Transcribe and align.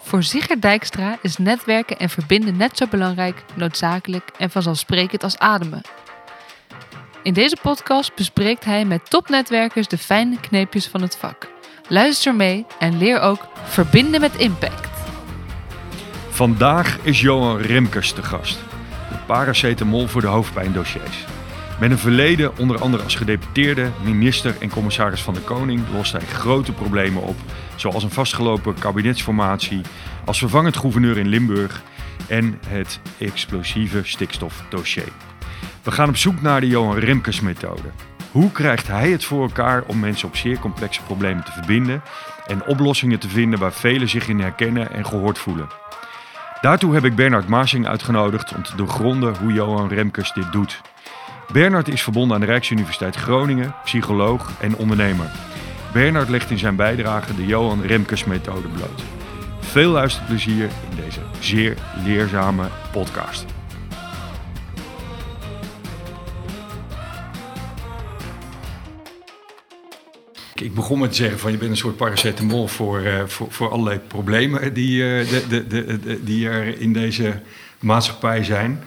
Voor 0.00 0.22
Sigrid 0.22 0.62
Dijkstra 0.62 1.18
is 1.22 1.36
netwerken 1.36 1.98
en 1.98 2.10
verbinden 2.10 2.56
net 2.56 2.76
zo 2.76 2.86
belangrijk, 2.86 3.44
noodzakelijk 3.54 4.30
en 4.38 4.50
vanzelfsprekend 4.50 5.22
als 5.22 5.38
ademen. 5.38 5.82
In 7.22 7.32
deze 7.32 7.56
podcast 7.62 8.14
bespreekt 8.14 8.64
hij 8.64 8.84
met 8.84 9.10
topnetwerkers 9.10 9.88
de 9.88 9.98
fijne 9.98 10.40
kneepjes 10.40 10.86
van 10.86 11.02
het 11.02 11.16
vak. 11.16 11.50
Luister 11.88 12.34
mee 12.34 12.66
en 12.78 12.98
leer 12.98 13.20
ook 13.20 13.48
verbinden 13.64 14.20
met 14.20 14.34
impact. 14.34 14.88
Vandaag 16.28 16.98
is 17.02 17.20
Johan 17.20 17.58
Remkes 17.58 18.12
te 18.12 18.22
gast. 18.22 18.58
De 19.08 19.16
paracetamol 19.26 20.06
voor 20.06 20.20
de 20.20 20.26
hoofdpijndossiers. 20.26 21.24
Met 21.80 21.90
een 21.90 21.98
verleden, 21.98 22.58
onder 22.58 22.80
andere 22.80 23.02
als 23.02 23.14
gedeputeerde, 23.14 23.90
minister 24.04 24.54
en 24.60 24.70
commissaris 24.70 25.22
van 25.22 25.34
de 25.34 25.40
Koning, 25.40 25.82
lost 25.92 26.12
hij 26.12 26.20
grote 26.20 26.72
problemen 26.72 27.22
op. 27.22 27.36
Zoals 27.76 28.02
een 28.02 28.10
vastgelopen 28.10 28.74
kabinetsformatie, 28.74 29.80
als 30.24 30.38
vervangend 30.38 30.76
gouverneur 30.76 31.18
in 31.18 31.28
Limburg 31.28 31.82
en 32.26 32.58
het 32.66 33.00
explosieve 33.18 34.00
stikstofdossier. 34.04 35.08
We 35.82 35.90
gaan 35.90 36.08
op 36.08 36.16
zoek 36.16 36.40
naar 36.40 36.60
de 36.60 36.66
Johan 36.66 36.98
Remkes 36.98 37.40
methode. 37.40 37.90
Hoe 38.30 38.52
krijgt 38.52 38.86
hij 38.88 39.10
het 39.10 39.24
voor 39.24 39.42
elkaar 39.42 39.82
om 39.86 39.98
mensen 40.00 40.28
op 40.28 40.36
zeer 40.36 40.58
complexe 40.58 41.02
problemen 41.02 41.44
te 41.44 41.52
verbinden 41.52 42.02
en 42.46 42.66
oplossingen 42.66 43.18
te 43.18 43.28
vinden 43.28 43.58
waar 43.58 43.72
velen 43.72 44.08
zich 44.08 44.28
in 44.28 44.40
herkennen 44.40 44.92
en 44.92 45.06
gehoord 45.06 45.38
voelen? 45.38 45.68
Daartoe 46.60 46.94
heb 46.94 47.04
ik 47.04 47.14
Bernard 47.14 47.48
Maasing 47.48 47.86
uitgenodigd 47.86 48.54
om 48.54 48.62
te 48.62 48.76
doorgronden 48.76 49.36
hoe 49.36 49.52
Johan 49.52 49.88
Remkes 49.88 50.32
dit 50.32 50.52
doet. 50.52 50.80
Bernard 51.52 51.88
is 51.88 52.02
verbonden 52.02 52.34
aan 52.34 52.40
de 52.40 52.46
Rijksuniversiteit 52.46 53.16
Groningen, 53.16 53.74
psycholoog 53.84 54.52
en 54.60 54.76
ondernemer. 54.76 55.30
Bernard 55.92 56.28
legt 56.28 56.50
in 56.50 56.58
zijn 56.58 56.76
bijdrage 56.76 57.34
de 57.34 57.46
Johan 57.46 57.82
Remkes 57.82 58.24
methode 58.24 58.68
bloot. 58.68 59.02
Veel 59.60 59.90
luisterplezier 59.90 60.68
in 60.90 60.96
deze 61.04 61.20
zeer 61.40 61.76
leerzame 62.04 62.68
podcast. 62.92 63.44
Ik 70.54 70.74
begon 70.74 70.98
met 70.98 71.10
te 71.10 71.16
zeggen 71.16 71.38
van 71.38 71.52
je 71.52 71.58
bent 71.58 71.70
een 71.70 71.76
soort 71.76 71.96
paracetamol 71.96 72.66
voor, 72.66 73.00
uh, 73.00 73.22
voor, 73.26 73.46
voor 73.50 73.70
allerlei 73.70 73.98
problemen 73.98 74.74
die, 74.74 75.02
uh, 75.02 75.28
de, 75.28 75.46
de, 75.48 75.66
de, 75.98 76.24
die 76.24 76.48
er 76.48 76.80
in 76.80 76.92
deze 76.92 77.40
maatschappij 77.78 78.44
zijn. 78.44 78.84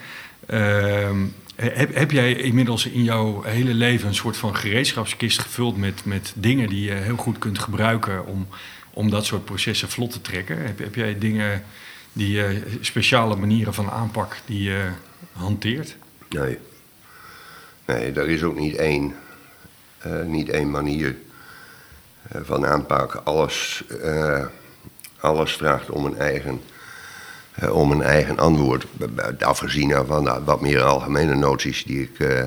Uh, 0.49 1.09
heb, 1.61 1.95
heb 1.95 2.11
jij 2.11 2.33
inmiddels 2.33 2.85
in 2.85 3.03
jouw 3.03 3.41
hele 3.43 3.73
leven 3.73 4.07
een 4.07 4.15
soort 4.15 4.37
van 4.37 4.55
gereedschapskist 4.55 5.39
gevuld 5.39 5.77
met, 5.77 6.05
met 6.05 6.33
dingen 6.35 6.69
die 6.69 6.83
je 6.83 6.93
heel 6.93 7.17
goed 7.17 7.37
kunt 7.37 7.59
gebruiken 7.59 8.25
om, 8.25 8.47
om 8.93 9.09
dat 9.09 9.25
soort 9.25 9.45
processen 9.45 9.89
vlot 9.89 10.11
te 10.11 10.21
trekken? 10.21 10.65
Heb, 10.65 10.79
heb 10.79 10.95
jij 10.95 11.17
dingen, 11.17 11.63
die 12.13 12.43
speciale 12.81 13.35
manieren 13.35 13.73
van 13.73 13.89
aanpak 13.89 14.37
die 14.45 14.63
je 14.63 14.89
hanteert? 15.31 15.95
Nee. 16.29 16.57
Nee, 17.85 18.11
er 18.11 18.29
is 18.29 18.43
ook 18.43 18.59
niet 18.59 18.75
één, 18.75 19.15
niet 20.25 20.49
één 20.49 20.71
manier 20.71 21.15
van 22.33 22.65
aanpak. 22.65 23.21
Alles, 23.23 23.83
uh, 24.03 24.45
alles 25.19 25.53
vraagt 25.53 25.89
om 25.89 26.05
een 26.05 26.17
eigen, 26.17 26.61
om 27.71 27.91
een 27.91 28.01
eigen 28.01 28.37
antwoord. 28.37 28.85
Afgezien 29.39 30.05
van 30.05 30.43
wat 30.45 30.61
meer 30.61 30.81
algemene 30.81 31.35
noties 31.35 31.83
die 31.83 32.01
ik, 32.01 32.19
uh, 32.19 32.43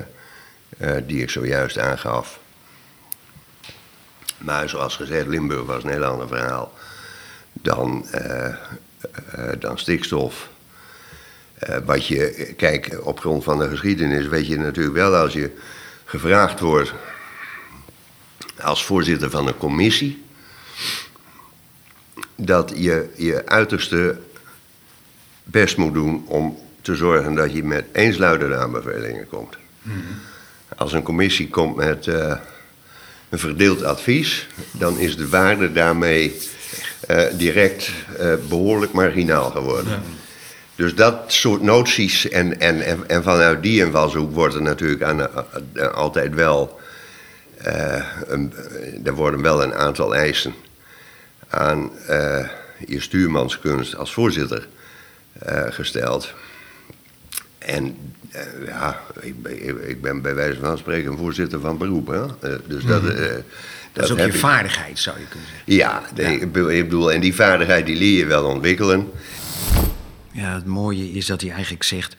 die 1.05 1.21
ik 1.21 1.29
zojuist 1.29 1.77
aangaf. 1.77 2.39
Maar 4.37 4.69
zoals 4.69 4.95
gezegd, 4.95 5.27
Limburg 5.27 5.65
was 5.65 5.83
een 5.83 5.89
heel 5.89 6.03
ander 6.03 6.27
verhaal 6.27 6.73
dan, 7.51 8.05
dan 9.59 9.77
stikstof. 9.77 10.49
wat 11.85 12.07
je, 12.07 12.53
kijk, 12.57 12.99
op 13.03 13.19
grond 13.19 13.43
van 13.43 13.59
de 13.59 13.69
geschiedenis 13.69 14.27
weet 14.27 14.47
je 14.47 14.57
natuurlijk 14.57 14.95
wel 14.95 15.15
als 15.15 15.33
je 15.33 15.51
gevraagd 16.05 16.59
wordt 16.59 16.93
als 18.61 18.85
voorzitter 18.85 19.29
van 19.29 19.47
een 19.47 19.57
commissie 19.57 20.23
dat 22.35 22.73
je 22.75 23.09
je 23.15 23.45
uiterste 23.45 24.17
best 25.45 25.77
moet 25.77 25.93
doen 25.93 26.25
om 26.27 26.57
te 26.81 26.95
zorgen 26.95 27.35
dat 27.35 27.53
je 27.53 27.63
met 27.63 27.85
eensluidende 27.91 28.55
aanbevelingen 28.55 29.27
komt. 29.27 29.57
Als 30.75 30.93
een 30.93 31.03
commissie 31.03 31.49
komt 31.49 31.75
met 31.75 32.05
uh, 32.05 32.35
een 33.29 33.39
verdeeld 33.39 33.83
advies, 33.83 34.47
dan 34.71 34.99
is 34.99 35.17
de 35.17 35.29
waarde 35.29 35.71
daarmee 35.71 36.39
uh, 37.09 37.23
direct 37.37 37.91
uh, 38.19 38.33
behoorlijk 38.49 38.91
marginaal 38.91 39.51
geworden. 39.51 39.91
Ja. 39.91 40.01
Dus 40.75 40.95
dat 40.95 41.23
soort 41.27 41.61
noties 41.61 42.29
en, 42.29 42.59
en, 42.59 42.81
en, 42.81 43.09
en 43.09 43.23
vanuit 43.23 43.63
die 43.63 43.85
invalshoek 43.85 44.33
wordt 44.33 44.55
er 44.55 44.61
natuurlijk 44.61 45.03
aan, 45.03 45.29
altijd 45.93 46.33
wel 46.33 46.79
een, 48.27 48.53
er 49.03 49.13
worden 49.13 49.41
wel 49.41 49.63
een 49.63 49.73
aantal 49.73 50.15
eisen 50.15 50.53
aan 51.49 51.91
je 52.87 52.99
stuurmanskunst 52.99 53.95
als 53.95 54.13
voorzitter 54.13 54.67
gesteld. 55.69 56.33
En 57.57 57.97
ja, 58.65 59.01
ik 59.21 59.41
ben, 59.41 59.89
ik 59.89 60.01
ben, 60.01 60.21
bij 60.21 60.35
wijze 60.35 60.59
van 60.59 60.77
spreken 60.77 61.17
voorzitter 61.17 61.59
van 61.59 61.77
beroep. 61.77 62.07
Hè? 62.07 62.25
dus 62.67 62.85
dat, 62.85 63.01
mm. 63.01 63.09
dat 63.93 64.03
is 64.03 64.11
ook 64.11 64.17
je 64.17 64.33
vaardigheid, 64.33 64.99
zou 64.99 65.19
je 65.19 65.25
kunnen 65.27 65.47
zeggen. 65.49 65.73
Ja. 65.73 66.03
Ik 66.33 66.51
bedoel, 66.51 67.11
en 67.11 67.21
die 67.21 67.35
vaardigheid 67.35 67.85
die 67.85 67.95
leer 67.95 68.17
je 68.17 68.25
wel 68.25 68.45
ontwikkelen. 68.45 69.11
Ja, 70.31 70.53
het 70.53 70.65
mooie 70.65 71.11
is 71.11 71.25
dat 71.25 71.41
hij 71.41 71.51
eigenlijk 71.51 71.83
zegt 71.83 72.17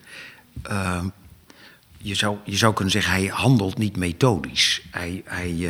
je, 2.07 2.15
zou, 2.15 2.37
je 2.43 2.57
zou 2.57 2.73
kunnen 2.73 2.93
zeggen, 2.93 3.11
hij 3.11 3.25
handelt 3.25 3.77
niet 3.77 3.97
methodisch. 3.97 4.81
Hij, 4.91 5.21
hij, 5.25 5.51
uh, 5.51 5.69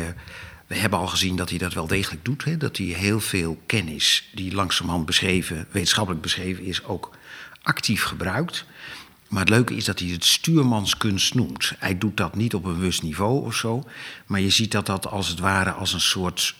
we 0.66 0.76
hebben 0.76 0.98
al 0.98 1.06
gezien 1.06 1.36
dat 1.36 1.48
hij 1.48 1.58
dat 1.58 1.72
wel 1.72 1.86
degelijk 1.86 2.24
doet. 2.24 2.44
Hè? 2.44 2.56
Dat 2.56 2.76
hij 2.76 2.86
heel 2.86 3.20
veel 3.20 3.58
kennis 3.66 4.30
die 4.34 4.54
langzamerhand 4.54 5.06
beschreven, 5.06 5.66
wetenschappelijk 5.70 6.22
beschreven 6.22 6.64
is, 6.64 6.84
ook 6.84 7.16
actief 7.68 8.02
gebruikt. 8.02 8.64
Maar 9.28 9.40
het 9.40 9.48
leuke 9.48 9.74
is 9.74 9.84
dat 9.84 9.98
hij 9.98 10.08
het 10.08 10.24
stuurmanskunst 10.24 11.34
noemt. 11.34 11.72
Hij 11.78 11.98
doet 11.98 12.16
dat 12.16 12.36
niet 12.36 12.54
op 12.54 12.64
een 12.64 12.72
bewust 12.72 13.02
niveau 13.02 13.44
of 13.44 13.54
zo. 13.54 13.84
Maar 14.26 14.40
je 14.40 14.50
ziet 14.50 14.72
dat 14.72 14.86
dat 14.86 15.06
als 15.06 15.28
het 15.28 15.38
ware 15.38 15.70
als 15.70 15.92
een 15.92 16.00
soort 16.00 16.54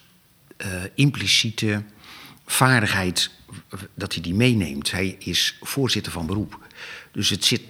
uh, 0.57 0.69
impliciete 0.95 1.83
vaardigheid, 2.47 3.31
dat 3.95 4.13
hij 4.13 4.23
die 4.23 4.35
meeneemt. 4.35 4.91
Hij 4.91 5.17
is 5.19 5.59
voorzitter 5.61 6.13
van 6.13 6.27
beroep. 6.27 6.59
Dus 7.13 7.31
het 7.31 7.45
zit 7.45 7.63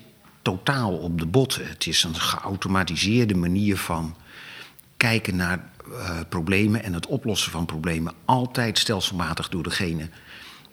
totaal 0.43 0.97
op 0.97 1.19
de 1.19 1.27
botten. 1.27 1.69
Het 1.69 1.87
is 1.87 2.03
een 2.03 2.15
geautomatiseerde 2.15 3.35
manier 3.35 3.77
van 3.77 4.17
kijken 4.97 5.37
naar 5.37 5.71
uh, 5.89 6.21
problemen 6.29 6.83
en 6.83 6.93
het 6.93 7.07
oplossen 7.07 7.53
van 7.53 7.67
problemen. 7.67 8.15
Altijd 8.25 8.79
stelselmatig 8.79 9.49
door 9.49 9.63
degene 9.63 10.09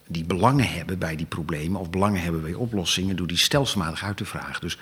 die 0.07 0.23
belangen 0.23 0.69
hebben 0.69 0.99
bij 0.99 1.15
die 1.15 1.25
problemen 1.25 1.79
of 1.79 1.89
belangen 1.89 2.21
hebben 2.21 2.41
bij 2.41 2.53
oplossingen, 2.53 3.15
door 3.15 3.27
die 3.27 3.37
stelselmatig 3.37 4.03
uit 4.03 4.17
te 4.17 4.25
vragen. 4.25 4.61
Dus 4.61 4.77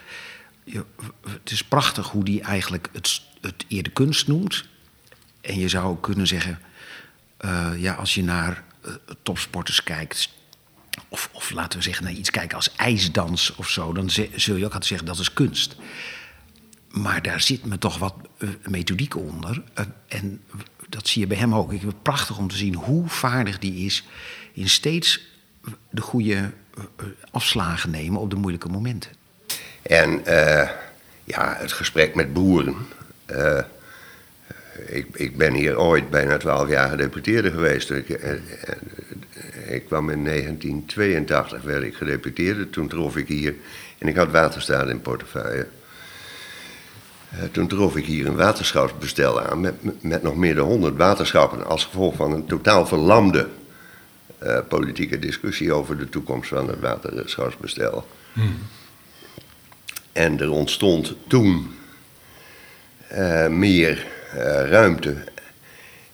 je, 0.63 0.85
het 1.27 1.51
is 1.51 1.63
prachtig 1.63 2.09
hoe 2.09 2.23
die 2.23 2.41
eigenlijk 2.41 2.89
het, 2.91 3.21
het 3.41 3.65
eerder 3.67 3.91
kunst 3.91 4.27
noemt. 4.27 4.65
En 5.41 5.59
je 5.59 5.67
zou 5.67 5.97
kunnen 5.99 6.27
zeggen, 6.27 6.59
uh, 7.45 7.71
ja, 7.77 7.93
als 7.93 8.13
je 8.13 8.23
naar 8.23 8.63
uh, 8.85 8.93
topsporters 9.23 9.83
kijkt, 9.83 10.29
of, 11.07 11.29
of 11.31 11.51
laten 11.51 11.77
we 11.77 11.83
zeggen 11.83 12.03
naar 12.03 12.13
iets 12.13 12.29
kijken 12.29 12.55
als 12.55 12.75
ijsdans 12.75 13.55
of 13.55 13.69
zo, 13.69 13.93
dan 13.93 14.09
zul 14.35 14.55
je 14.55 14.65
ook 14.65 14.73
altijd 14.73 14.85
zeggen 14.85 15.07
dat 15.07 15.19
is 15.19 15.33
kunst. 15.33 15.75
Maar 16.89 17.21
daar 17.21 17.41
zit 17.41 17.65
me 17.65 17.77
toch 17.77 17.97
wat 17.97 18.15
uh, 18.37 18.49
methodiek 18.65 19.15
onder. 19.15 19.63
En 20.07 20.41
dat 20.89 21.07
zie 21.07 21.21
je 21.21 21.27
bij 21.27 21.37
hem 21.37 21.55
ook. 21.55 21.71
Ik 21.71 21.79
vind 21.79 21.91
het 21.91 22.01
prachtig 22.01 22.37
om 22.37 22.47
te 22.47 22.55
zien 22.55 22.75
hoe 22.75 23.07
vaardig 23.07 23.59
die 23.59 23.85
is 23.85 24.03
in 24.53 24.69
steeds 24.69 25.31
de 25.89 26.01
goede 26.01 26.33
uh, 26.77 27.05
afslagen 27.31 27.89
nemen 27.91 28.19
op 28.19 28.29
de 28.29 28.35
moeilijke 28.35 28.69
momenten. 28.69 29.11
En 29.81 30.21
ja, 31.23 31.55
het 31.57 31.71
gesprek 31.71 32.15
met 32.15 32.33
boeren. 32.33 32.75
Ik, 34.87 35.07
ik, 35.13 35.37
ben 35.37 35.53
hier 35.53 35.79
ooit 35.79 36.09
bijna 36.09 36.37
twaalf 36.37 36.69
jaar 36.69 36.89
gedeputeerde 36.89 37.51
geweest. 37.51 37.91
Ik, 37.91 38.09
ik 39.67 39.85
kwam 39.85 40.09
in 40.09 40.25
1982, 40.25 41.61
werd 41.61 41.83
ik 41.83 41.95
gedeputeerde. 41.95 42.69
Toen 42.69 42.87
trof 42.87 43.17
ik 43.17 43.27
hier, 43.27 43.55
en 43.97 44.07
ik 44.07 44.15
had 44.15 44.31
waterstaat 44.31 44.89
in 44.89 45.01
portefeuille. 45.01 45.67
Toen 47.51 47.67
trof 47.67 47.95
ik 47.95 48.05
hier 48.05 48.25
een 48.25 48.35
waterschapsbestel 48.35 49.41
aan 49.41 49.61
met, 49.61 50.03
met 50.03 50.23
nog 50.23 50.35
meer 50.35 50.55
dan 50.55 50.67
100 50.67 50.97
waterschappen. 50.97 51.65
Als 51.65 51.85
gevolg 51.85 52.15
van 52.15 52.31
een 52.31 52.45
totaal 52.45 52.85
verlamde 52.85 53.47
uh, 54.43 54.57
politieke 54.67 55.19
discussie 55.19 55.73
over 55.73 55.97
de 55.97 56.09
toekomst 56.09 56.49
van 56.49 56.67
het 56.67 56.79
waterschapsbestel. 56.79 58.07
Hmm. 58.33 58.57
En 60.11 60.39
er 60.39 60.49
ontstond 60.49 61.15
toen 61.27 61.75
uh, 63.11 63.47
meer 63.47 64.07
ruimte. 64.69 65.15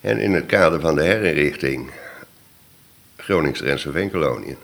En 0.02 0.20
in 0.20 0.34
het 0.34 0.46
kader 0.46 0.80
van 0.80 0.96
de 0.96 1.04
herinrichting 1.04 1.92
Gronings-Drentse 3.18 3.92
Veenkoloniën. 3.92 4.58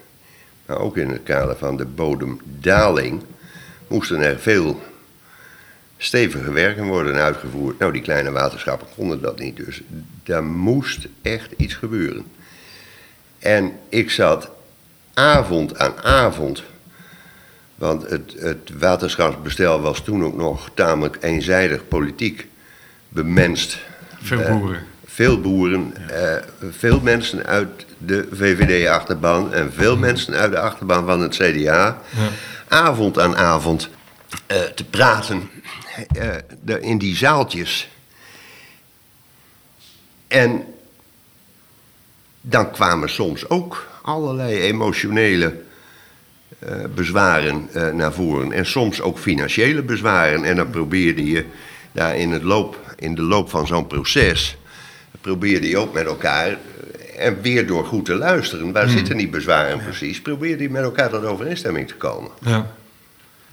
maar 0.66 0.78
ook 0.78 0.98
in 0.98 1.10
het 1.10 1.24
kader 1.24 1.58
van 1.58 1.78
de 1.78 1.86
bodemdaling, 1.86 3.24
moesten 3.88 4.22
er 4.22 4.40
veel 4.40 4.82
stevige 5.98 6.52
werken 6.52 6.86
worden 6.86 7.16
uitgevoerd. 7.16 7.80
Nou, 7.80 7.92
die 7.92 8.02
kleine 8.02 8.32
waterschappen 8.32 8.88
konden 8.96 9.22
dat 9.22 9.40
niet, 9.40 9.56
dus 9.56 9.82
daar 10.24 10.44
moest 10.44 11.08
echt 11.22 11.52
iets 11.58 11.74
gebeuren. 11.74 12.26
En 13.46 13.80
ik 13.90 14.12
zat 14.12 14.50
avond 15.14 15.78
aan 15.80 16.04
avond, 16.04 16.64
want 17.76 18.10
het, 18.10 18.34
het 18.38 18.70
waterschapsbestel 18.78 19.82
was 19.82 20.00
toen 20.04 20.24
ook 20.24 20.36
nog 20.36 20.70
tamelijk 20.74 21.18
eenzijdig 21.22 21.88
politiek 21.88 22.48
bemenst. 23.10 23.78
Veel 24.22 24.42
Eh, 24.42 24.58
boeren. 24.60 24.84
veel 25.06 25.42
boeren, 25.42 25.94
eh, 26.10 26.44
veel 26.72 27.00
mensen 27.00 27.46
uit 27.46 27.86
de 27.98 28.28
VVD-achterban 28.32 29.54
en 29.54 29.74
veel 29.74 29.98
mensen 29.98 30.34
uit 30.34 30.52
de 30.52 30.60
achterban 30.60 31.06
van 31.06 31.22
het 31.22 31.36
CDA. 31.36 31.54
Ja. 31.64 32.02
Avond 32.68 33.20
aan 33.20 33.36
avond 33.38 33.90
eh, 34.48 34.58
te 34.62 34.84
praten 34.84 35.50
in 36.82 36.98
die 36.98 37.16
zaaltjes. 37.16 37.90
En 40.28 40.66
dan 42.48 42.72
kwamen 42.72 43.10
soms 43.10 43.50
ook 43.50 43.88
allerlei 44.02 44.60
emotionele 44.60 45.62
eh, 46.60 46.74
bezwaren 46.96 47.68
eh, 47.74 47.90
naar 47.94 48.14
voren. 48.14 48.52
En 48.52 48.66
soms 48.66 49.02
ook 49.02 49.20
financiële 49.20 49.82
bezwaren. 49.82 50.44
En 50.44 50.56
dan 50.56 50.70
probeerde 50.70 51.26
je 51.26 51.46
daar 51.92 52.18
in, 52.18 52.32
het 52.32 52.44
loop, 52.44 52.96
in 52.98 53.16
de 53.16 53.22
loop 53.22 53.50
van 53.50 53.68
zo'n 53.68 53.88
proces... 53.88 54.58
probeerde 55.22 55.68
je 55.70 55.78
ook 55.78 55.94
met 55.94 56.06
elkaar... 56.06 56.48
eh, 56.48 57.26
en 57.26 57.42
weer 57.42 57.68
door 57.68 57.86
goed 57.86 58.06
te 58.06 58.16
luisteren, 58.16 58.72
waar 58.72 58.90
zitten 58.90 59.18
die 59.18 59.30
bezwaren 59.30 59.78
precies... 59.84 60.22
probeerde 60.22 60.64
je 60.64 60.70
met 60.70 60.84
elkaar 60.84 61.10
tot 61.10 61.26
overeenstemming 61.26 61.88
te 61.88 61.96
komen. 61.96 62.32
Ja. 62.42 62.72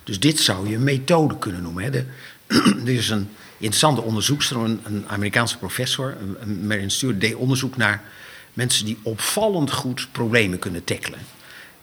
Dus 0.05 0.21
dit 0.21 0.39
zou 0.39 0.69
je 0.69 0.75
een 0.77 0.83
methode 0.85 1.39
kunnen 1.39 1.63
noemen. 1.63 1.85
Hè? 1.85 1.91
De, 1.91 2.05
er 2.85 2.89
is 2.89 3.11
een 3.11 3.29
interessante 3.59 4.01
onderzoekster, 4.03 4.57
een, 4.57 4.81
een 4.85 5.05
Amerikaanse 5.09 5.59
professor, 5.59 6.15
een- 6.21 6.37
een 6.41 6.67
Marion 6.67 6.91
Stewart, 6.91 7.21
deed 7.21 7.35
onderzoek 7.35 7.77
naar 7.77 8.03
mensen 8.53 8.85
die 8.85 8.99
opvallend 9.03 9.73
goed 9.73 10.09
problemen 10.13 10.59
kunnen 10.59 10.85
tackelen. 10.85 11.19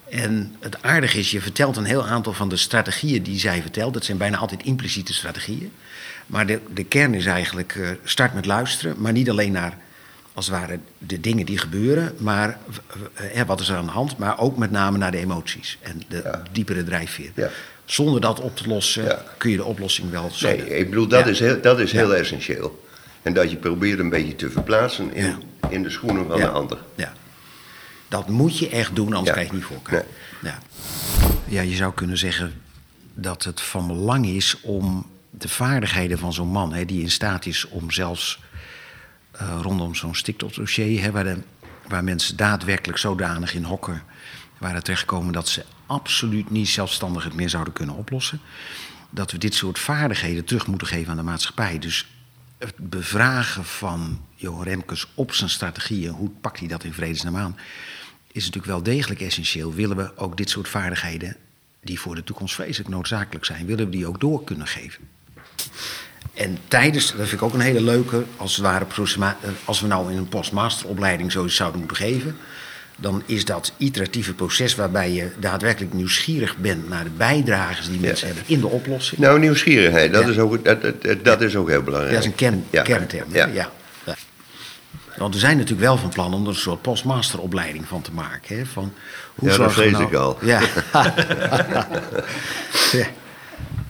En 0.10 0.56
het 0.60 0.84
aardige 0.84 1.20
is, 1.20 1.32
je 1.32 1.42
vertelt 1.42 1.78
een 1.78 1.84
heel 1.86 2.06
aantal 2.08 2.34
van 2.34 2.50
de 2.50 2.58
strategieën 2.58 3.24
die 3.24 3.40
zij 3.40 3.62
vertelt. 3.62 3.94
Dat 3.94 4.06
zijn 4.06 4.18
bijna 4.18 4.38
altijd 4.38 4.64
impliciete 4.64 5.14
strategieën. 5.14 5.72
Maar 6.26 6.46
de, 6.48 6.60
de 6.74 6.84
kern 6.84 7.14
is 7.14 7.26
eigenlijk, 7.26 7.76
eh, 7.76 7.90
start 8.04 8.34
met 8.34 8.46
luisteren, 8.46 8.96
maar 8.98 9.12
niet 9.12 9.30
alleen 9.30 9.52
naar 9.52 9.78
als 10.34 10.48
het 10.48 10.56
ware 10.56 10.80
de 10.98 11.20
dingen 11.20 11.46
die 11.46 11.58
gebeuren, 11.58 12.16
maar 12.18 12.58
eh, 13.14 13.42
wat 13.46 13.60
is 13.60 13.70
er 13.70 13.76
aan 13.78 13.86
de 13.86 13.92
hand, 13.92 14.18
maar 14.18 14.40
ook 14.40 14.58
met 14.58 14.72
name 14.72 14.98
naar 14.98 15.12
de 15.12 15.18
emoties 15.18 15.78
en 15.82 16.02
de 16.08 16.22
Ja. 16.24 16.44
diepere 16.52 16.84
drijfveer. 16.84 17.32
Ja. 17.36 17.50
Zonder 17.86 18.22
dat 18.22 18.40
op 18.40 18.56
te 18.58 18.68
lossen 18.68 19.04
Ja. 19.04 19.24
kun 19.38 19.50
je 19.52 19.58
de 19.58 19.64
oplossing 19.64 20.10
wel 20.12 20.22
Nee, 20.22 20.32
zoeken. 20.34 20.80
ik 20.80 20.90
bedoel, 20.90 21.08
dat 21.08 21.28
is 21.28 21.40
heel, 21.40 21.62
dat 21.62 21.80
is 21.80 21.92
heel 21.92 22.16
essentieel. 22.16 22.84
En 23.22 23.34
dat 23.34 23.52
je 23.52 23.58
probeert 23.58 24.00
een 24.00 24.10
beetje 24.10 24.36
te 24.36 24.50
verplaatsen 24.50 25.14
in, 25.14 25.36
in 25.70 25.84
de 25.84 25.90
schoenen 25.90 26.28
van 26.28 26.38
Ja. 26.38 26.46
de 26.46 26.52
ander. 26.52 26.78
Ja. 26.96 27.14
Dat 28.08 28.30
moet 28.30 28.58
je 28.60 28.70
echt 28.70 28.96
doen, 28.96 29.14
anders 29.14 29.32
krijg 29.32 29.48
je 29.48 29.54
niet 29.54 29.64
voor 29.64 29.76
elkaar. 29.76 30.06
Ja. 30.42 30.60
ja, 31.48 31.62
je 31.62 31.76
zou 31.76 31.94
kunnen 31.94 32.18
zeggen 32.18 32.62
dat 33.14 33.44
het 33.44 33.62
van 33.62 33.88
belang 33.88 34.26
is 34.26 34.62
om 34.62 35.06
de 35.30 35.50
vaardigheden 35.50 36.18
van 36.20 36.34
zo'n 36.34 36.48
man, 36.48 36.74
hè, 36.74 36.86
die 36.86 37.02
in 37.02 37.12
staat 37.12 37.46
is 37.46 37.68
om 37.68 37.92
zelfs 37.92 38.40
eh, 39.32 39.60
rondom 39.62 39.96
zo'n 39.96 40.16
stikstofdossier, 40.16 41.02
hè, 41.02 41.12
waar, 41.12 41.24
de, 41.24 41.38
waar 41.88 42.04
mensen 42.04 42.38
daadwerkelijk 42.38 42.98
zodanig 43.00 43.54
in 43.54 43.64
hokken 43.64 44.04
waren 44.58 44.84
terechtgekomen 44.84 45.34
dat 45.34 45.48
ze 45.48 45.66
absoluut 45.86 46.50
niet 46.50 46.68
zelfstandig 46.70 47.24
het 47.24 47.34
meer 47.34 47.50
zouden 47.50 47.74
kunnen 47.74 47.96
oplossen, 47.96 48.40
dat 49.10 49.32
we 49.32 49.38
dit 49.38 49.54
soort 49.54 49.80
vaardigheden 49.80 50.46
terug 50.46 50.68
moeten 50.68 50.88
geven 50.88 51.12
aan 51.12 51.18
de 51.18 51.24
maatschappij. 51.24 51.80
Dus 51.80 52.08
het 52.60 52.74
bevragen 52.78 53.66
van 53.66 54.22
Johan 54.36 54.64
Remkes 54.64 55.08
op 55.14 55.34
zijn 55.34 55.50
strategieën, 55.50 56.12
hoe 56.12 56.30
pakt 56.30 56.60
hij 56.60 56.68
dat 56.68 56.84
in 56.84 56.94
vredesnaam 56.94 57.36
aan, 57.36 57.58
is 58.32 58.46
natuurlijk 58.46 58.74
wel 58.74 58.84
degelijk 58.84 59.22
essentieel. 59.22 59.74
Willen 59.74 59.98
we 59.98 60.18
ook 60.18 60.38
dit 60.38 60.50
soort 60.50 60.68
vaardigheden, 60.68 61.36
die 61.82 62.00
voor 62.00 62.16
de 62.16 62.24
toekomst 62.24 62.56
vreselijk 62.56 62.90
noodzakelijk 62.90 63.46
zijn, 63.46 63.66
willen 63.66 63.86
we 63.86 63.92
die 63.92 64.08
ook 64.08 64.20
door 64.20 64.44
kunnen 64.44 64.68
geven? 64.68 65.08
En 66.34 66.58
tijdens, 66.68 67.08
dat 67.08 67.16
vind 67.16 67.32
ik 67.32 67.42
ook 67.42 67.54
een 67.54 67.60
hele 67.60 67.82
leuke, 67.82 68.24
als, 68.38 68.58
het 68.58 68.66
eh, 68.66 69.34
als 69.66 69.82
we 69.82 69.88
nou 69.88 70.12
in 70.12 70.18
een 70.18 70.30
postmasteropleiding 70.30 71.32
zoiets 71.32 71.56
zouden 71.56 71.80
moeten 71.80 71.98
geven, 71.98 72.38
dan 73.00 73.24
is 73.26 73.46
dat 73.46 73.74
iteratieve 73.78 74.34
proces 74.34 74.76
waarbij 74.76 75.12
je 75.12 75.32
daadwerkelijk 75.40 75.94
nieuwsgierig 75.94 76.58
bent 76.58 76.90
naar 76.90 77.04
de 77.04 77.10
bijdrages 77.10 77.90
die 77.90 78.00
mensen 78.00 78.28
hebben 78.28 78.44
in 78.48 78.60
de 78.60 78.68
oplossing. 78.68 79.22
Nou, 79.22 79.40
nieuwsgierigheid, 79.40 80.14
dat, 80.14 80.24
Ja. 80.24 80.30
is, 80.30 80.38
ook, 80.40 80.66
dat, 80.66 80.82
dat, 80.82 81.24
dat 81.24 81.42
is 81.42 81.56
ook 81.56 81.70
heel 81.70 81.82
belangrijk. 81.84 82.14
Dat 82.16 82.24
is 82.24 82.30
een 82.30 82.36
kern, 82.36 82.66
kernterm. 82.84 83.28
Ja. 83.34 83.70
Want 85.18 85.34
we 85.34 85.40
zijn 85.40 85.56
natuurlijk 85.58 85.82
wel 85.82 85.98
van 85.98 86.10
plan 86.10 86.34
om 86.34 86.42
er 86.44 86.50
een 86.50 86.56
soort 86.56 86.82
postmasteropleiding 86.82 87.88
van 87.88 88.02
te 88.02 88.12
maken. 88.12 88.58
Hè? 88.58 88.66
Van, 88.66 88.94
hoe 89.36 89.50
Ja, 89.50 89.58
dat 89.58 89.74
vrees 89.74 89.92
nou- 89.92 90.04
ik 90.04 90.14
al. 90.14 90.38
Ja. 90.42 90.62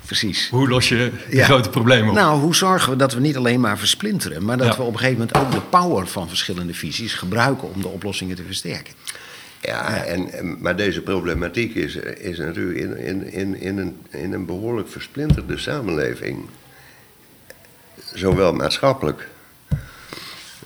Precies. 0.09 0.49
Hoe 0.49 0.67
los 0.67 0.89
je 0.89 0.95
de 0.95 1.35
Ja. 1.35 1.43
grote 1.45 1.69
problemen 1.69 2.09
op? 2.09 2.15
Nou, 2.15 2.39
hoe 2.39 2.55
zorgen 2.55 2.89
we 2.91 2.95
dat 2.97 3.13
we 3.13 3.19
niet 3.19 3.37
alleen 3.37 3.59
maar 3.59 3.77
versplinteren, 3.77 4.45
maar 4.45 4.57
dat 4.57 4.67
Ja. 4.67 4.75
we 4.75 4.81
op 4.81 4.93
een 4.93 4.99
gegeven 4.99 5.19
moment 5.19 5.37
ook 5.37 5.51
de 5.51 5.61
power 5.69 6.07
van 6.07 6.27
verschillende 6.27 6.73
visies 6.73 7.13
gebruiken 7.13 7.73
om 7.73 7.81
de 7.81 7.87
oplossingen 7.87 8.35
te 8.35 8.43
versterken? 8.43 8.93
Ja, 9.61 10.03
en, 10.03 10.57
maar 10.61 10.75
deze 10.75 11.01
problematiek 11.01 11.75
is, 11.75 11.95
is 11.95 12.37
natuurlijk 12.37 12.77
in, 12.79 12.97
in, 12.97 13.31
in, 13.31 13.55
in, 13.61 13.77
een, 13.77 13.97
in 14.09 14.33
een 14.33 14.45
behoorlijk 14.45 14.89
versplinterde 14.89 15.57
samenleving, 15.57 16.45
zowel 18.13 18.53
maatschappelijk 18.53 19.27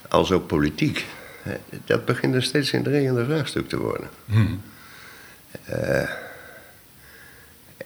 als 0.10 0.32
ook 0.32 0.48
politiek. 0.48 1.06
hè, 1.42 1.54
Dat 1.86 2.06
begint 2.06 2.34
een 2.36 2.44
steeds 2.44 2.72
indringender 2.72 3.26
vraagstuk 3.26 3.70
te 3.70 3.78
worden. 3.80 4.10
Eh, 5.66 6.10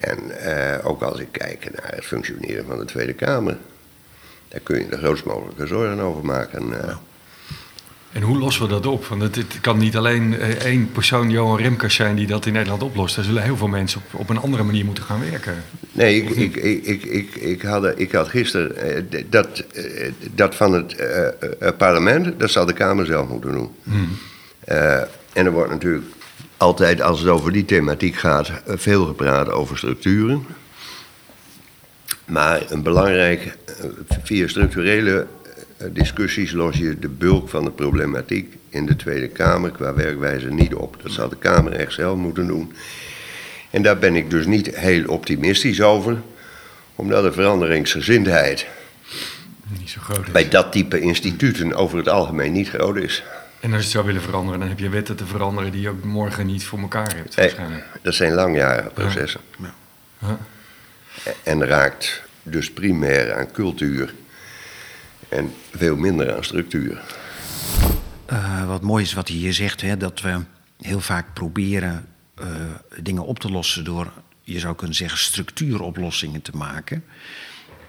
en 0.00 0.40
eh, 0.40 0.86
ook 0.86 1.02
als 1.02 1.18
ik 1.20 1.28
kijk 1.30 1.68
naar 1.74 1.94
het 1.94 2.04
functioneren 2.04 2.64
van 2.66 2.78
de 2.78 2.84
Tweede 2.84 3.12
Kamer, 3.12 3.56
daar 4.48 4.60
kun 4.60 4.78
je 4.78 4.88
de 4.88 4.96
grootst 4.98 5.24
mogelijke 5.24 5.66
zorgen 5.66 6.00
over 6.00 6.24
maken. 6.24 6.88
eh. 6.88 6.96
En 8.12 8.22
hoe 8.22 8.38
lossen 8.38 8.62
we 8.62 8.68
dat 8.68 8.86
op? 8.86 9.06
Want 9.06 9.22
het, 9.22 9.34
het 9.34 9.60
kan 9.60 9.78
niet 9.78 9.96
alleen 9.96 10.38
eh, 10.38 10.48
één 10.48 10.92
persoon, 10.92 11.30
Johan 11.30 11.58
Remkes, 11.58 11.94
zijn 11.94 12.16
die 12.16 12.26
dat 12.26 12.46
in 12.46 12.52
Nederland 12.52 12.82
oplost. 12.82 13.16
Er 13.16 13.24
zullen 13.24 13.42
heel 13.42 13.56
veel 13.56 13.68
mensen 13.68 14.00
op, 14.00 14.20
op 14.20 14.30
een 14.30 14.38
andere 14.40 14.62
manier 14.62 14.84
moeten 14.84 15.04
gaan 15.04 15.30
werken. 15.30 15.54
Nee, 15.92 16.22
ik, 16.22 16.30
ik, 16.30 16.56
ik, 16.56 17.02
ik, 17.04 17.34
ik, 17.34 17.62
had, 17.62 17.98
ik 17.98 18.12
had 18.12 18.28
gisteren 18.28 19.08
dat, 19.30 19.64
dat 20.34 20.54
van 20.54 20.72
het 20.72 20.96
parlement, 21.76 22.40
dat 22.40 22.50
zal 22.50 22.66
de 22.66 22.72
Kamer 22.72 23.06
zelf 23.06 23.28
moeten 23.28 23.52
doen. 23.52 23.74
Eh, 24.60 25.00
en 25.32 25.46
er 25.46 25.50
wordt 25.52 25.70
natuurlijk 25.70 26.04
altijd, 26.58 27.00
als 27.00 27.20
het 27.20 27.28
over 27.28 27.52
die 27.52 27.64
thematiek 27.64 28.16
gaat, 28.16 28.50
veel 28.66 29.06
gepraat 29.06 29.50
over 29.50 29.78
structuren. 29.78 30.46
Maar 32.24 32.62
een 32.68 32.82
belangrijk, 32.82 33.56
eh, 33.66 33.84
via 34.22 34.48
structurele 34.48 35.26
eh, 35.76 35.86
discussies 35.92 36.52
los 36.52 36.76
je 36.76 36.98
de 36.98 37.08
bulk 37.08 37.48
van 37.48 37.64
de 37.64 37.70
problematiek 37.70 38.56
in 38.68 38.86
de 38.86 38.96
Tweede 38.96 39.28
Kamer 39.28 39.70
qua 39.70 39.94
werkwijze 39.94 40.48
niet 40.48 40.74
op. 40.74 40.96
Dat 41.02 41.12
zal 41.12 41.28
de 41.28 41.36
Kamer 41.36 41.72
echt 41.72 41.92
zelf 41.92 42.16
moeten 42.16 42.46
doen. 42.46 42.72
En 43.70 43.82
daar 43.82 43.98
ben 43.98 44.16
ik 44.16 44.30
dus 44.30 44.46
niet 44.46 44.76
heel 44.76 45.04
optimistisch 45.06 45.80
over, 45.80 46.16
omdat 46.94 47.22
de 47.22 47.32
veranderingsgezindheid 47.32 48.66
Niet 49.78 49.90
zo 49.90 50.00
groot 50.00 50.26
is. 50.26 50.32
bij 50.32 50.48
dat 50.48 50.72
type 50.72 51.00
instituten 51.00 51.74
over 51.74 51.98
het 51.98 52.08
algemeen 52.08 52.52
niet 52.52 52.68
groot 52.68 52.96
is. 52.96 53.22
En 53.60 53.72
als 53.72 53.78
je 53.78 53.86
het 53.86 53.90
zou 53.90 54.06
willen 54.06 54.22
veranderen, 54.22 54.60
dan 54.60 54.68
heb 54.68 54.78
je 54.78 54.88
wetten 54.88 55.16
te 55.16 55.26
veranderen 55.26 55.72
die 55.72 55.80
je 55.80 55.88
ook 55.88 56.04
morgen 56.04 56.46
niet 56.46 56.64
voor 56.64 56.78
elkaar 56.78 57.14
hebt. 57.14 57.34
Waarschijnlijk. 57.34 57.84
dat 58.02 58.14
zijn 58.14 58.32
langjarige 58.32 58.88
processen. 58.88 59.40
Ja. 60.18 60.38
En 61.42 61.64
raakt 61.66 62.22
dus 62.42 62.72
primair 62.72 63.34
aan 63.34 63.50
cultuur 63.50 64.14
en 65.28 65.54
veel 65.76 65.96
minder 65.96 66.36
aan 66.36 66.44
structuur. 66.44 67.00
Eh, 68.26 68.66
wat 68.66 68.82
mooi 68.82 69.04
is 69.04 69.12
wat 69.12 69.28
hij 69.28 69.36
hier 69.36 69.52
zegt, 69.52 69.80
hè, 69.80 69.96
dat 69.96 70.20
we 70.20 70.40
heel 70.80 71.00
vaak 71.00 71.34
proberen 71.34 72.08
eh, 72.34 72.46
dingen 73.00 73.24
op 73.24 73.38
te 73.38 73.50
lossen 73.50 73.84
door, 73.84 74.12
je 74.42 74.58
zou 74.58 74.74
kunnen 74.74 74.96
zeggen, 74.96 75.18
structuuroplossingen 75.18 76.42
te 76.42 76.56
maken. 76.56 77.04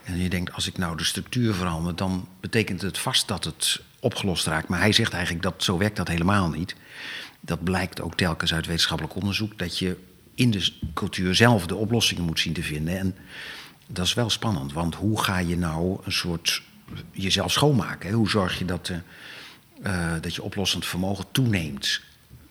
En 0.03 0.17
je 0.17 0.29
denkt, 0.29 0.53
als 0.53 0.67
ik 0.67 0.77
nou 0.77 0.97
de 0.97 1.03
structuur 1.03 1.53
verander, 1.53 1.95
dan 1.95 2.27
betekent 2.39 2.81
het 2.81 2.97
vast 2.97 3.27
dat 3.27 3.43
het 3.43 3.81
opgelost 3.99 4.45
raakt. 4.45 4.67
Maar 4.67 4.79
hij 4.79 4.91
zegt 4.91 5.13
eigenlijk 5.13 5.43
dat 5.43 5.63
zo 5.63 5.77
werkt 5.77 5.97
dat 5.97 6.07
helemaal 6.07 6.49
niet. 6.49 6.75
Dat 7.39 7.63
blijkt 7.63 8.01
ook 8.01 8.15
telkens 8.15 8.53
uit 8.53 8.65
wetenschappelijk 8.65 9.15
onderzoek, 9.15 9.57
dat 9.57 9.79
je 9.79 9.97
in 10.35 10.51
de 10.51 10.71
cultuur 10.93 11.35
zelf 11.35 11.67
de 11.67 11.75
oplossingen 11.75 12.23
moet 12.23 12.39
zien 12.39 12.53
te 12.53 12.63
vinden. 12.63 12.97
En 12.97 13.15
dat 13.87 14.05
is 14.05 14.13
wel 14.13 14.29
spannend, 14.29 14.73
want 14.73 14.95
hoe 14.95 15.23
ga 15.23 15.37
je 15.37 15.57
nou 15.57 15.99
een 16.03 16.11
soort 16.11 16.61
jezelf 17.11 17.51
schoonmaken? 17.51 18.11
Hoe 18.11 18.29
zorg 18.29 18.59
je 18.59 18.65
dat, 18.65 18.89
eh, 18.89 18.97
eh, 20.15 20.21
dat 20.21 20.35
je 20.35 20.43
oplossend 20.43 20.85
vermogen 20.85 21.25
toeneemt 21.31 22.01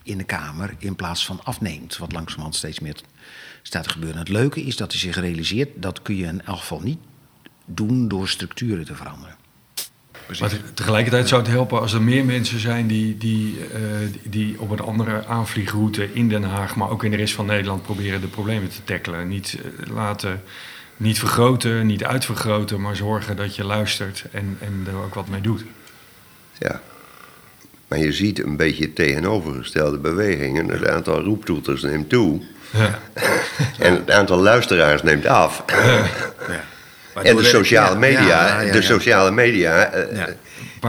in 0.02 0.18
de 0.18 0.24
Kamer 0.24 0.74
in 0.78 0.96
plaats 0.96 1.26
van 1.26 1.44
afneemt. 1.44 1.96
Wat 1.96 2.12
langzamerhand 2.12 2.56
steeds 2.56 2.80
meer 2.80 2.96
staat 3.62 3.82
te 3.82 3.90
gebeuren. 3.90 4.18
Het 4.18 4.28
leuke 4.28 4.62
is 4.62 4.76
dat 4.76 4.92
hij 4.92 5.00
zich 5.00 5.16
realiseert 5.16 5.82
dat 5.82 6.02
kun 6.02 6.16
je 6.16 6.24
in 6.24 6.44
elk 6.44 6.58
geval 6.58 6.80
niet 6.80 6.98
doen 7.64 8.08
door 8.08 8.28
structuren 8.28 8.84
te 8.84 8.94
veranderen. 8.94 9.37
Maar 10.40 10.50
tegelijkertijd 10.74 11.28
zou 11.28 11.42
het 11.42 11.50
helpen 11.50 11.80
als 11.80 11.92
er 11.92 12.02
meer 12.02 12.24
mensen 12.24 12.60
zijn 12.60 12.86
die, 12.86 13.18
die, 13.18 13.58
uh, 13.58 14.08
die 14.22 14.60
op 14.60 14.70
een 14.70 14.80
andere 14.80 15.26
aanvliegroute 15.26 16.12
in 16.12 16.28
Den 16.28 16.42
Haag, 16.42 16.76
maar 16.76 16.90
ook 16.90 17.04
in 17.04 17.10
de 17.10 17.16
rest 17.16 17.34
van 17.34 17.46
Nederland 17.46 17.82
proberen 17.82 18.20
de 18.20 18.26
problemen 18.26 18.68
te 18.68 18.84
tackelen. 18.84 19.28
Niet 19.28 19.58
uh, 19.58 19.94
laten, 19.94 20.42
niet 20.96 21.18
vergroten, 21.18 21.86
niet 21.86 22.04
uitvergroten, 22.04 22.80
maar 22.80 22.96
zorgen 22.96 23.36
dat 23.36 23.56
je 23.56 23.64
luistert 23.64 24.24
en, 24.32 24.58
en 24.60 24.86
er 24.86 25.04
ook 25.04 25.14
wat 25.14 25.28
mee 25.28 25.40
doet. 25.40 25.64
Ja, 26.58 26.80
maar 27.88 27.98
je 27.98 28.12
ziet 28.12 28.44
een 28.44 28.56
beetje 28.56 28.92
tegenovergestelde 28.92 29.98
bewegingen. 29.98 30.68
Het 30.68 30.88
aantal 30.88 31.20
roeptoeters 31.20 31.82
neemt 31.82 32.08
toe. 32.08 32.42
Ja. 32.72 32.98
en 33.86 33.94
het 33.94 34.10
aantal 34.10 34.38
luisteraars 34.38 35.02
neemt 35.02 35.26
af. 35.26 35.64
Ja. 36.48 36.64
En 37.22 37.36
de 37.36 37.44
sociale 37.44 37.98
media, 37.98 38.64
de 38.72 38.82
sociale 38.82 39.30
media 39.30 39.94
uh, 39.94 40.24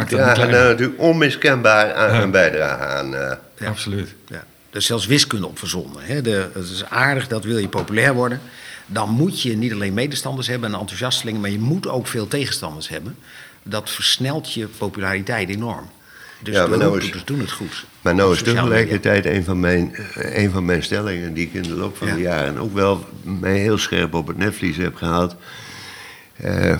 dragen 0.08 0.52
daar 0.52 0.68
natuurlijk 0.68 1.00
onmiskenbaar 1.00 1.94
aan 1.94 2.16
hun 2.16 2.32
bijdrage 2.32 2.84
aan. 2.84 3.14
Uh. 3.14 3.68
Absoluut. 3.68 4.16
Ja. 4.28 4.44
Er 4.70 4.78
is 4.78 4.86
zelfs 4.86 5.06
wiskunde 5.06 5.48
op 5.48 5.60
verzonnen. 5.60 6.02
Hè. 6.04 6.22
De, 6.22 6.50
het 6.54 6.70
is 6.70 6.86
aardig 6.90 7.28
dat 7.28 7.44
wil 7.44 7.58
je 7.58 7.68
populair 7.68 8.14
worden. 8.14 8.42
Dan 8.86 9.10
moet 9.10 9.42
je 9.42 9.58
niet 9.58 9.74
alleen 9.74 9.94
medestanders 9.94 10.48
hebben 10.48 10.74
en 10.74 10.80
enthousiastelingen, 10.80 11.42
maar 11.42 11.50
je 11.50 11.60
moet 11.60 11.88
ook 11.88 12.08
veel 12.08 12.28
tegenstanders 12.28 12.90
hebben. 12.90 13.16
Dat 13.64 13.90
versnelt 13.90 14.54
je 14.54 14.68
populariteit 14.78 15.50
enorm. 15.50 15.90
Dus 16.44 16.56
ja, 16.56 16.68
maar 16.68 16.78
nou 16.78 17.02
is, 17.02 17.24
doen 17.26 17.40
het 17.40 17.52
goed. 17.52 17.86
Maar 18.02 18.16
nou 18.16 18.34
is 18.34 18.42
tegelijkertijd 18.42 19.26
een 19.26 19.44
van, 19.44 19.60
mijn, 19.60 19.96
een 20.14 20.52
van 20.52 20.66
mijn 20.66 20.84
stellingen 20.84 21.34
die 21.34 21.46
ik 21.46 21.54
in 21.54 21.64
de 21.64 21.74
loop 21.74 21.98
van 21.98 22.08
de 22.08 22.22
jaren 22.22 22.58
ook 22.58 22.74
wel 22.74 23.06
mij 23.22 23.58
heel 23.58 23.78
scherp 23.78 24.14
op 24.14 24.28
het 24.28 24.38
netvlies 24.38 24.78
heb 24.78 24.96
gehaald. 24.96 25.36
Uh, 26.46 26.78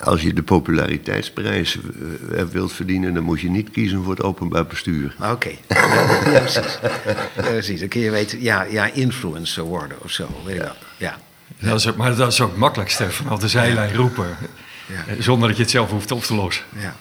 als 0.00 0.22
je 0.22 0.32
de 0.32 0.42
populariteitsprijs 0.42 1.76
uh, 1.76 2.42
wilt 2.42 2.72
verdienen, 2.72 3.14
dan 3.14 3.22
moet 3.22 3.40
je 3.40 3.50
niet 3.50 3.70
kiezen 3.70 4.02
voor 4.02 4.14
het 4.14 4.22
openbaar 4.22 4.66
bestuur. 4.66 5.14
Oké, 5.20 5.30
okay. 5.30 5.58
ja, 5.68 6.40
precies. 6.40 6.78
Ja, 7.36 7.42
precies. 7.42 7.80
Dan 7.80 7.88
kun 7.88 8.00
je 8.00 8.10
weten, 8.10 8.42
ja, 8.42 8.62
ja 8.62 8.92
influencer 8.92 9.62
worden 9.62 9.96
of 10.02 10.10
zo. 10.10 10.28
Weet 10.44 10.56
je 10.56 10.62
ja. 10.62 10.76
ja. 10.96 11.18
Dat 11.58 11.78
is 11.78 11.88
ook, 11.88 11.96
maar 11.96 12.16
dat 12.16 12.32
is 12.32 12.40
ook 12.40 12.50
het 12.50 12.58
makkelijkste, 12.58 13.10
vanaf 13.10 13.38
de 13.38 13.48
zijlijn 13.48 13.94
roepen. 13.94 14.36
Ja. 14.86 15.22
Zonder 15.22 15.48
dat 15.48 15.56
je 15.56 15.62
het 15.62 15.72
zelf 15.72 15.90
hoeft 15.90 16.10
op 16.10 16.22
te 16.22 16.34
lossen. 16.34 16.64
Ja. 16.78 16.96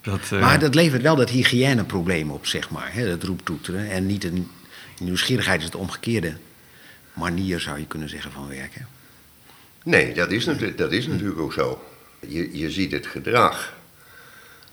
Dat, 0.00 0.20
uh... 0.32 0.40
Maar 0.40 0.58
dat 0.58 0.74
levert 0.74 1.02
wel 1.02 1.16
dat 1.16 1.30
hygiëneprobleem 1.30 2.30
op, 2.30 2.46
zeg 2.46 2.70
maar. 2.70 2.88
Hè, 2.92 3.08
dat 3.08 3.22
roeptoeteren. 3.22 3.90
En 3.90 4.06
niet 4.06 4.24
een 4.24 4.50
nieuwsgierigheid 4.98 5.58
is 5.58 5.64
het 5.64 5.74
omgekeerde 5.74 6.36
manier, 7.12 7.60
zou 7.60 7.78
je 7.78 7.86
kunnen 7.86 8.08
zeggen, 8.08 8.32
van 8.32 8.48
werken. 8.48 8.86
Nee, 9.84 10.14
dat 10.14 10.30
is, 10.30 10.44
dat 10.76 10.92
is 10.92 11.06
natuurlijk 11.06 11.40
ook 11.40 11.52
zo. 11.52 11.84
Je, 12.26 12.58
je 12.58 12.70
ziet 12.70 12.92
het 12.92 13.06
gedrag 13.06 13.74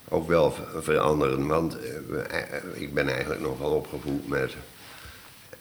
ook 0.10 0.28
wel 0.28 0.56
veranderen. 0.82 1.48
Want 1.48 1.78
eh, 1.80 2.42
eh, 2.42 2.64
ik 2.74 2.94
ben 2.94 3.10
eigenlijk 3.10 3.42
nogal 3.42 3.72
opgevoed 3.72 4.28
met 4.28 4.54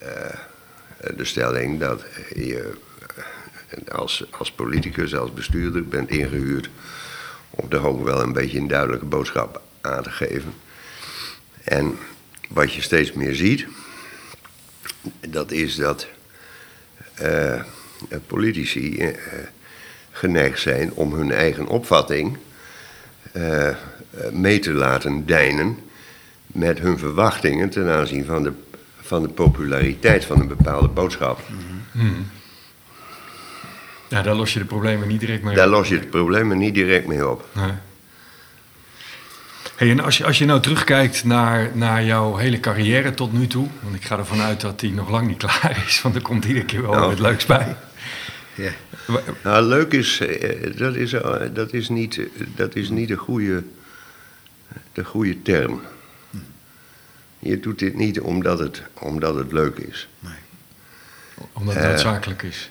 uh, 0.03 0.09
de 1.15 1.25
stelling 1.25 1.79
dat 1.79 2.05
je 2.35 2.73
als, 3.91 4.25
als 4.31 4.51
politicus, 4.51 5.15
als 5.15 5.33
bestuurder 5.33 5.87
bent 5.87 6.09
ingehuurd 6.09 6.69
om 7.49 7.69
toch 7.69 7.83
ook 7.83 8.03
wel 8.03 8.21
een 8.21 8.33
beetje 8.33 8.57
een 8.57 8.67
duidelijke 8.67 9.05
boodschap 9.05 9.61
aan 9.81 10.03
te 10.03 10.09
geven. 10.09 10.53
En 11.63 11.97
wat 12.49 12.73
je 12.73 12.81
steeds 12.81 13.13
meer 13.13 13.35
ziet, 13.35 13.65
dat 15.27 15.51
is 15.51 15.75
dat 15.75 16.07
uh, 17.21 17.63
politici 18.27 18.95
uh, 18.97 19.07
geneigd 20.11 20.59
zijn 20.59 20.93
om 20.93 21.13
hun 21.13 21.31
eigen 21.31 21.67
opvatting 21.67 22.37
mee 24.31 24.59
te 24.59 24.71
laten 24.71 25.25
deinen 25.25 25.77
met 26.47 26.79
hun 26.79 26.97
verwachtingen 26.97 27.69
ten 27.69 27.89
aanzien 27.89 28.25
van 28.25 28.43
de, 28.43 28.51
van 29.01 29.21
de 29.21 29.29
populariteit 29.29 30.25
van 30.25 30.39
een 30.41 30.47
bepaalde 30.47 30.87
boodschap. 30.87 31.39
Mm 31.91 32.25
ja, 34.09 34.21
daar 34.21 34.35
los 34.35 34.53
je 34.53 34.59
de 34.59 34.65
problemen 34.65 35.07
niet 35.07 35.19
direct 35.19 35.43
mee 35.43 35.55
daar 35.55 35.65
op. 35.65 35.71
Daar 35.71 35.79
los 35.79 35.89
je 35.89 35.99
de 35.99 36.05
problemen 36.05 36.57
niet 36.57 36.73
direct 36.73 37.07
mee 37.07 37.29
op. 37.29 37.45
Nee. 37.51 37.71
Hey, 39.77 39.89
en 39.89 39.99
als 39.99 40.17
je, 40.17 40.25
als 40.25 40.37
je 40.37 40.45
nou 40.45 40.61
terugkijkt 40.61 41.23
naar, 41.23 41.71
naar 41.73 42.03
jouw 42.03 42.35
hele 42.35 42.59
carrière 42.59 43.13
tot 43.13 43.33
nu 43.33 43.47
toe, 43.47 43.67
want 43.81 43.95
ik 43.95 44.03
ga 44.03 44.17
ervan 44.17 44.41
uit 44.41 44.61
dat 44.61 44.79
die 44.79 44.93
nog 44.93 45.09
lang 45.09 45.27
niet 45.27 45.37
klaar 45.45 45.83
is, 45.85 46.01
want 46.01 46.15
er 46.15 46.21
komt 46.21 46.45
iedere 46.45 46.65
keer 46.65 46.81
wel 46.81 46.91
nou. 46.91 47.07
wat 47.07 47.19
leuks 47.19 47.45
bij. 47.45 47.75
Ja. 48.55 48.71
Nou, 49.43 49.63
leuk 49.63 49.93
is, 49.93 50.19
eh, 50.19 50.77
dat 50.77 50.95
is, 50.95 51.13
eh, 51.13 51.41
dat 51.53 51.73
is, 51.73 51.89
niet, 51.89 52.19
dat 52.55 52.75
is 52.75 52.89
niet 52.89 53.07
de 53.07 53.15
goede, 53.15 53.63
de 54.93 55.03
goede 55.03 55.41
term. 55.41 55.81
Je 57.39 57.59
doet 57.59 57.79
dit 57.79 57.95
niet 57.95 58.19
omdat 58.19 58.59
het, 58.59 58.81
omdat 58.93 59.35
het 59.35 59.51
leuk 59.51 59.77
is. 59.77 60.07
Nee. 60.19 60.33
Omdat 61.53 61.75
het 61.75 61.83
noodzakelijk 61.83 62.43
is. 62.43 62.69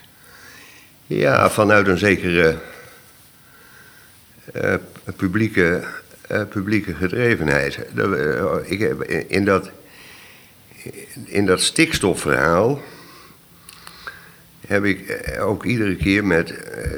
Ja, 1.05 1.49
vanuit 1.49 1.87
een 1.87 1.97
zekere 1.97 2.57
uh, 4.55 4.73
publieke, 5.15 5.87
uh, 6.31 6.41
publieke 6.49 6.93
gedrevenheid. 6.93 7.79
Uh, 7.95 8.53
ik 8.63 8.79
heb 8.79 9.03
in, 9.03 9.45
dat, 9.45 9.71
in 11.25 11.45
dat 11.45 11.61
stikstofverhaal 11.61 12.81
heb 14.67 14.83
ik 14.83 15.29
ook 15.39 15.65
iedere 15.65 15.95
keer 15.95 16.25
met, 16.25 16.53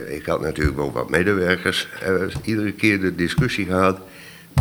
ik 0.07 0.25
had 0.25 0.41
natuurlijk 0.41 0.79
ook 0.79 0.93
wat 0.93 1.09
medewerkers, 1.09 1.87
iedere 2.43 2.71
keer 2.71 2.99
de 2.99 3.15
discussie 3.15 3.65
gehad. 3.65 3.99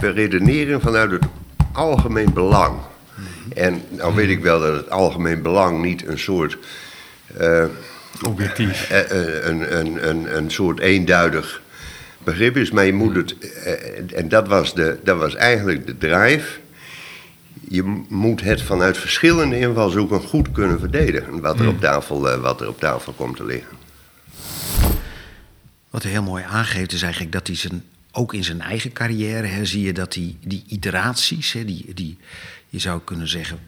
We 0.00 0.10
redeneren 0.10 0.80
vanuit 0.80 1.10
het 1.10 1.24
algemeen 1.72 2.32
belang. 2.32 2.78
Mhm. 3.14 3.58
En 3.58 3.82
nou 3.88 4.14
weet 4.14 4.28
ik 4.28 4.42
wel 4.42 4.60
dat 4.60 4.76
het 4.76 4.90
algemeen 4.90 5.42
belang 5.42 5.82
niet 5.82 6.06
een 6.06 6.18
soort 6.18 6.58
objectief. 8.26 8.90
Eh, 8.90 9.10
eh, 9.10 9.46
een, 9.46 9.78
een, 9.78 10.08
een, 10.08 10.36
een 10.36 10.50
soort 10.50 10.80
eenduidig 10.80 11.62
begrip 12.30 12.56
is. 12.56 12.70
Maar 12.70 12.84
je 12.84 12.92
moet 12.92 13.16
het, 13.16 13.38
eh, 13.38 14.18
en 14.18 14.28
dat 14.28 14.48
was, 14.48 14.74
de, 14.74 14.98
dat 15.04 15.18
was 15.18 15.34
eigenlijk 15.34 15.86
de 15.86 15.98
drive. 15.98 16.58
Je 17.68 18.02
moet 18.08 18.40
het 18.40 18.62
vanuit 18.62 18.98
verschillende 18.98 19.58
invalshoeken 19.58 20.20
goed 20.20 20.52
kunnen 20.52 20.78
verdedigen. 20.78 21.40
Wat 21.40 21.54
er, 21.54 21.64
hmm. 21.64 21.74
op 21.74 21.80
tafel, 21.80 22.40
wat 22.40 22.60
er 22.60 22.68
op 22.68 22.80
tafel 22.80 23.12
komt 23.12 23.36
te 23.36 23.44
liggen. 23.44 23.76
Wat 25.90 26.02
hij 26.02 26.12
heel 26.12 26.22
mooi 26.22 26.44
aangeeft 26.44 26.92
is 26.92 27.02
eigenlijk 27.02 27.32
dat 27.32 27.46
hij 27.46 27.56
zijn, 27.56 27.82
ook 28.12 28.34
in 28.34 28.44
zijn 28.44 28.60
eigen 28.60 28.92
carrière 28.92 29.46
hè, 29.46 29.64
zie 29.64 29.82
je 29.82 29.92
dat 29.92 30.12
die, 30.12 30.38
die 30.44 30.64
iteraties, 30.66 31.52
hè, 31.52 31.64
die, 31.64 31.94
die, 31.94 32.18
je 32.68 32.78
zou 32.78 33.00
kunnen 33.04 33.28
zeggen, 33.28 33.58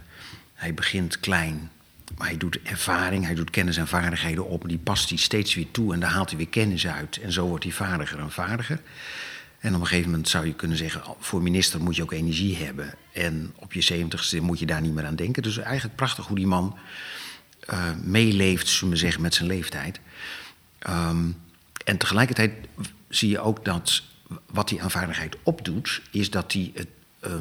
hij 0.54 0.74
begint 0.74 1.20
klein, 1.20 1.70
maar 2.16 2.26
hij 2.26 2.36
doet 2.36 2.62
ervaring, 2.62 3.24
hij 3.24 3.34
doet 3.34 3.50
kennis 3.50 3.76
en 3.76 3.88
vaardigheden 3.88 4.46
op. 4.46 4.68
Die 4.68 4.78
past 4.78 5.08
hij 5.08 5.18
steeds 5.18 5.54
weer 5.54 5.70
toe 5.70 5.94
en 5.94 6.00
daar 6.00 6.10
haalt 6.10 6.28
hij 6.28 6.38
weer 6.38 6.48
kennis 6.48 6.86
uit. 6.86 7.16
En 7.16 7.32
zo 7.32 7.46
wordt 7.46 7.64
hij 7.64 7.72
vaardiger 7.72 8.18
en 8.18 8.30
vaardiger. 8.30 8.80
En 9.58 9.74
op 9.74 9.80
een 9.80 9.86
gegeven 9.86 10.10
moment 10.10 10.28
zou 10.28 10.46
je 10.46 10.54
kunnen 10.54 10.76
zeggen: 10.76 11.02
voor 11.18 11.42
minister 11.42 11.80
moet 11.80 11.96
je 11.96 12.02
ook 12.02 12.12
energie 12.12 12.56
hebben. 12.56 12.94
En 13.12 13.52
op 13.56 13.72
je 13.72 13.80
zeventigste 13.80 14.40
moet 14.40 14.58
je 14.58 14.66
daar 14.66 14.80
niet 14.80 14.94
meer 14.94 15.06
aan 15.06 15.16
denken. 15.16 15.42
Dus 15.42 15.58
eigenlijk 15.58 15.96
prachtig 15.96 16.26
hoe 16.26 16.36
die 16.36 16.46
man 16.46 16.78
uh, 17.70 17.84
meeleeft, 18.02 18.68
zullen 18.68 18.94
we 18.94 19.00
zeggen, 19.00 19.22
met 19.22 19.34
zijn 19.34 19.48
leeftijd. 19.48 20.00
Um, 20.88 21.36
en 21.84 21.96
tegelijkertijd 21.96 22.52
zie 23.08 23.28
je 23.28 23.40
ook 23.40 23.64
dat 23.64 24.02
wat 24.52 24.70
hij 24.70 24.80
aan 24.80 24.90
vaardigheid 24.90 25.36
opdoet, 25.42 26.02
is 26.10 26.30
dat 26.30 26.52
hij 26.52 26.70
het 26.74 26.88
Ehm, 26.88 26.99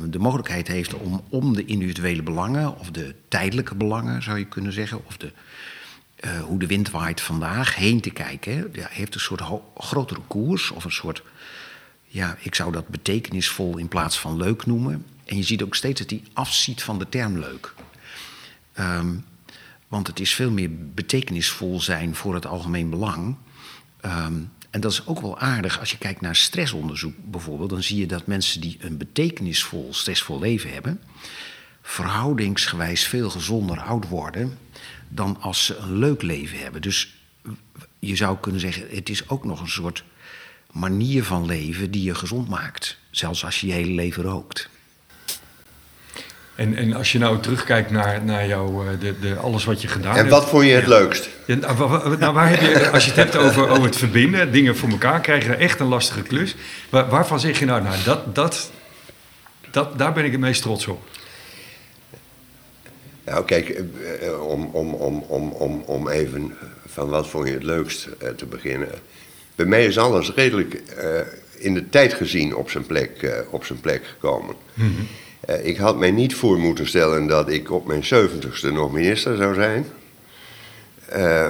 de 0.09 0.19
mogelijkheid 0.19 0.67
heeft 0.67 0.93
om 0.93 1.23
om 1.29 1.53
de 1.53 1.65
individuele 1.65 2.23
belangen, 2.23 2.79
of 2.79 2.91
de 2.91 3.15
tijdelijke 3.27 3.75
belangen 3.75 4.23
zou 4.23 4.37
je 4.37 4.45
kunnen 4.45 4.73
zeggen, 4.73 5.05
of 5.05 5.17
de, 5.17 5.31
uh, 6.25 6.39
hoe 6.41 6.59
de 6.59 6.67
wind 6.67 6.89
waait 6.89 7.21
vandaag, 7.21 7.75
heen 7.75 8.01
te 8.01 8.09
kijken. 8.09 8.71
Heeft 8.73 9.13
een 9.13 9.19
soort 9.19 9.41
grotere 9.75 10.21
koers, 10.27 10.71
of 10.71 10.83
een 10.83 10.91
soort, 10.91 11.23
ja, 12.05 12.37
ik 12.39 12.55
zou 12.55 12.71
dat 12.71 12.87
betekenisvol 12.87 13.77
in 13.77 13.87
plaats 13.87 14.19
van 14.19 14.37
leuk 14.37 14.65
noemen. 14.65 15.05
En 15.25 15.37
je 15.37 15.43
ziet 15.43 15.63
ook 15.63 15.75
steeds 15.75 15.99
dat 15.99 16.09
hij 16.09 16.23
afziet 16.33 16.83
van 16.83 16.99
de 16.99 17.09
term 17.09 17.39
leuk. 17.39 17.73
Um, 18.79 19.25
want 19.87 20.07
het 20.07 20.19
is 20.19 20.33
veel 20.33 20.51
meer 20.51 20.69
betekenisvol 20.93 21.81
zijn 21.81 22.15
voor 22.15 22.33
het 22.33 22.45
algemeen 22.45 22.89
belang. 22.89 23.35
Um, 24.05 24.51
en 24.69 24.81
dat 24.81 24.91
is 24.91 25.07
ook 25.07 25.21
wel 25.21 25.39
aardig 25.39 25.79
als 25.79 25.91
je 25.91 25.97
kijkt 25.97 26.21
naar 26.21 26.35
stressonderzoek 26.35 27.13
bijvoorbeeld. 27.25 27.69
Dan 27.69 27.83
zie 27.83 27.97
je 27.99 28.07
dat 28.07 28.27
mensen 28.27 28.61
die 28.61 28.77
een 28.79 28.97
betekenisvol, 28.97 29.93
stressvol 29.93 30.39
leven 30.39 30.73
hebben. 30.73 31.01
verhoudingsgewijs 31.81 33.07
veel 33.07 33.29
gezonder 33.29 33.79
oud 33.79 34.07
worden. 34.07 34.57
dan 35.07 35.41
als 35.41 35.65
ze 35.65 35.75
een 35.75 35.97
leuk 35.97 36.21
leven 36.21 36.59
hebben. 36.59 36.81
Dus 36.81 37.13
je 37.99 38.15
zou 38.15 38.37
kunnen 38.37 38.61
zeggen: 38.61 38.87
het 38.89 39.09
is 39.09 39.29
ook 39.29 39.45
nog 39.45 39.61
een 39.61 39.69
soort 39.69 40.03
manier 40.71 41.23
van 41.23 41.45
leven 41.45 41.91
die 41.91 42.03
je 42.03 42.15
gezond 42.15 42.47
maakt. 42.47 42.97
Zelfs 43.11 43.45
als 43.45 43.61
je 43.61 43.67
je 43.67 43.73
hele 43.73 43.91
leven 43.91 44.23
rookt. 44.23 44.69
En, 46.59 46.75
en 46.75 46.93
als 46.93 47.11
je 47.11 47.19
nou 47.19 47.39
terugkijkt 47.39 47.91
naar, 47.91 48.23
naar 48.23 48.47
jou, 48.47 48.87
eh, 48.87 48.99
de, 48.99 49.19
de, 49.19 49.35
alles 49.35 49.65
wat 49.65 49.81
je 49.81 49.87
gedaan 49.87 50.11
En 50.11 50.17
hebt. 50.17 50.29
wat 50.29 50.49
vond 50.49 50.65
je 50.65 50.71
het 50.71 50.87
leukst? 50.87 51.29
Ja, 51.45 51.55
nou, 51.55 52.17
nou, 52.17 52.33
waar 52.33 52.49
heb 52.49 52.59
je, 52.59 52.89
als 52.89 53.03
je 53.03 53.11
het 53.11 53.19
hebt 53.19 53.35
over, 53.35 53.69
over 53.69 53.83
het 53.83 53.95
verbinden, 53.95 54.51
dingen 54.51 54.75
voor 54.75 54.89
elkaar 54.89 55.21
krijgen, 55.21 55.59
echt 55.59 55.79
een 55.79 55.87
lastige 55.87 56.21
klus. 56.21 56.55
Waar, 56.89 57.09
waarvan 57.09 57.39
zeg 57.39 57.59
je 57.59 57.65
nou, 57.65 57.83
nou 57.83 57.95
dat, 58.05 58.35
dat, 58.35 58.71
dat, 59.71 59.97
daar 59.97 60.13
ben 60.13 60.25
ik 60.25 60.31
het 60.31 60.39
meest 60.39 60.61
trots 60.61 60.87
op. 60.87 61.01
Nou, 63.25 63.45
kijk, 63.45 63.69
eh, 63.69 64.27
eh, 64.27 64.47
om, 64.47 64.65
om, 64.65 64.93
om, 64.93 65.23
om, 65.27 65.51
om, 65.51 65.83
om 65.85 66.09
even 66.09 66.53
van 66.87 67.09
wat 67.09 67.27
vond 67.27 67.47
je 67.47 67.53
het 67.53 67.63
leukst 67.63 68.07
te 68.35 68.45
beginnen. 68.45 68.89
Bij 69.55 69.65
mij 69.65 69.85
is 69.85 69.97
alles 69.97 70.33
redelijk 70.33 70.81
in 71.57 71.73
de 71.73 71.89
tijd 71.89 72.13
gezien 72.13 72.55
op 72.55 72.69
zijn 72.69 72.85
plek, 72.85 73.43
op 73.49 73.65
zijn 73.65 73.79
plek 73.79 74.05
gekomen. 74.05 74.55
Eh, 74.77 74.85
ik 75.61 75.77
had 75.77 75.97
mij 75.97 76.11
niet 76.11 76.35
voor 76.35 76.57
moeten 76.57 76.87
stellen 76.87 77.27
dat 77.27 77.49
ik 77.49 77.71
op 77.71 77.87
mijn 77.87 78.05
zeventigste 78.05 78.71
nog 78.71 78.91
minister 78.91 79.37
zou 79.37 79.53
zijn. 79.53 79.85
Eh, 81.05 81.47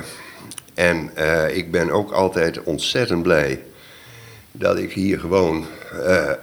en 0.74 1.12
eh, 1.16 1.58
ik 1.58 1.72
ben 1.72 1.92
ook 1.92 2.12
altijd 2.12 2.64
ontzettend 2.64 3.24
blij 3.24 3.64
dat 4.52 4.78
ik 4.78 4.94
hier 4.94 5.20
gewoon 5.20 5.66
eh, 6.06 6.30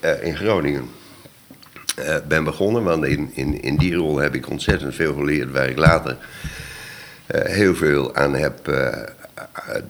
eh, 0.00 0.22
in 0.22 0.36
Groningen 0.36 0.90
eh, 1.96 2.16
ben 2.28 2.44
begonnen. 2.44 2.84
Want 2.84 3.04
in, 3.04 3.30
in, 3.34 3.62
in 3.62 3.76
die 3.76 3.94
rol 3.94 4.18
heb 4.18 4.34
ik 4.34 4.50
ontzettend 4.50 4.94
veel 4.94 5.14
geleerd 5.14 5.52
waar 5.52 5.68
ik 5.68 5.78
later 5.78 6.16
eh, 7.26 7.40
heel 7.54 7.74
veel 7.74 8.14
aan 8.14 8.34
heb, 8.34 8.68
eh, 8.68 9.02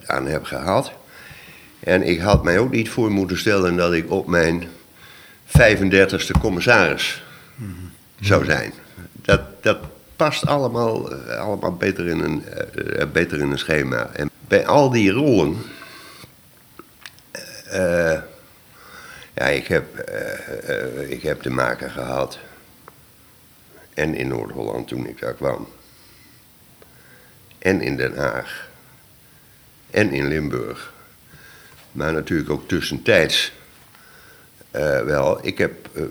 aan 0.06 0.26
heb 0.26 0.44
gehad. 0.44 0.92
En 1.80 2.02
ik 2.02 2.20
had 2.20 2.44
mij 2.44 2.58
ook 2.58 2.70
niet 2.70 2.90
voor 2.90 3.10
moeten 3.10 3.38
stellen 3.38 3.76
dat 3.76 3.92
ik 3.92 4.10
op 4.10 4.26
mijn 4.26 4.64
35ste 5.46 6.40
commissaris 6.40 7.22
zou 8.20 8.44
zijn. 8.44 8.72
Dat, 9.12 9.62
dat 9.62 9.78
past 10.16 10.46
allemaal, 10.46 11.12
eh, 11.12 11.38
allemaal 11.38 11.76
beter, 11.76 12.06
in 12.06 12.20
een, 12.20 12.44
eh, 12.44 13.00
eh, 13.00 13.10
beter 13.10 13.38
in 13.38 13.50
een 13.50 13.58
schema. 13.58 14.10
En 14.12 14.30
bij 14.48 14.66
al 14.66 14.90
die 14.90 15.10
rollen. 15.10 15.56
ja, 19.34 19.46
ik 19.46 19.66
heb, 19.66 20.10
ik 21.08 21.22
heb 21.22 21.42
te 21.42 21.50
maken 21.50 21.90
gehad. 21.90 22.38
En 23.94 24.14
in 24.14 24.28
Noord-Holland 24.28 24.88
toen 24.88 25.06
ik 25.06 25.20
daar 25.20 25.34
kwam. 25.34 25.68
En 27.58 27.80
in 27.80 27.96
Den 27.96 28.16
Haag. 28.16 28.68
En 29.90 30.10
in 30.10 30.28
Limburg. 30.28 30.92
Maar 31.92 32.12
natuurlijk 32.12 32.50
ook 32.50 32.68
tussentijds. 32.68 33.52
Eh, 34.76 35.00
wel, 35.00 35.46
ik 35.46 35.58
heb 35.58 35.88
eh, 35.92 36.02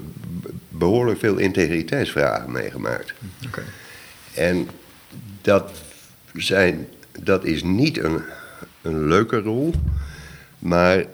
behoorlijk 0.69 1.19
veel 1.19 1.37
integriteitsvragen 1.37 2.51
meegemaakt. 2.51 3.13
En 4.33 4.69
dat, 5.41 5.71
zijn, 6.33 6.87
dat 7.19 7.43
is 7.43 7.63
niet 7.63 7.97
een, 7.97 8.21
een 8.81 9.07
leuke 9.07 9.39
rol, 9.39 9.73
maar 10.59 11.05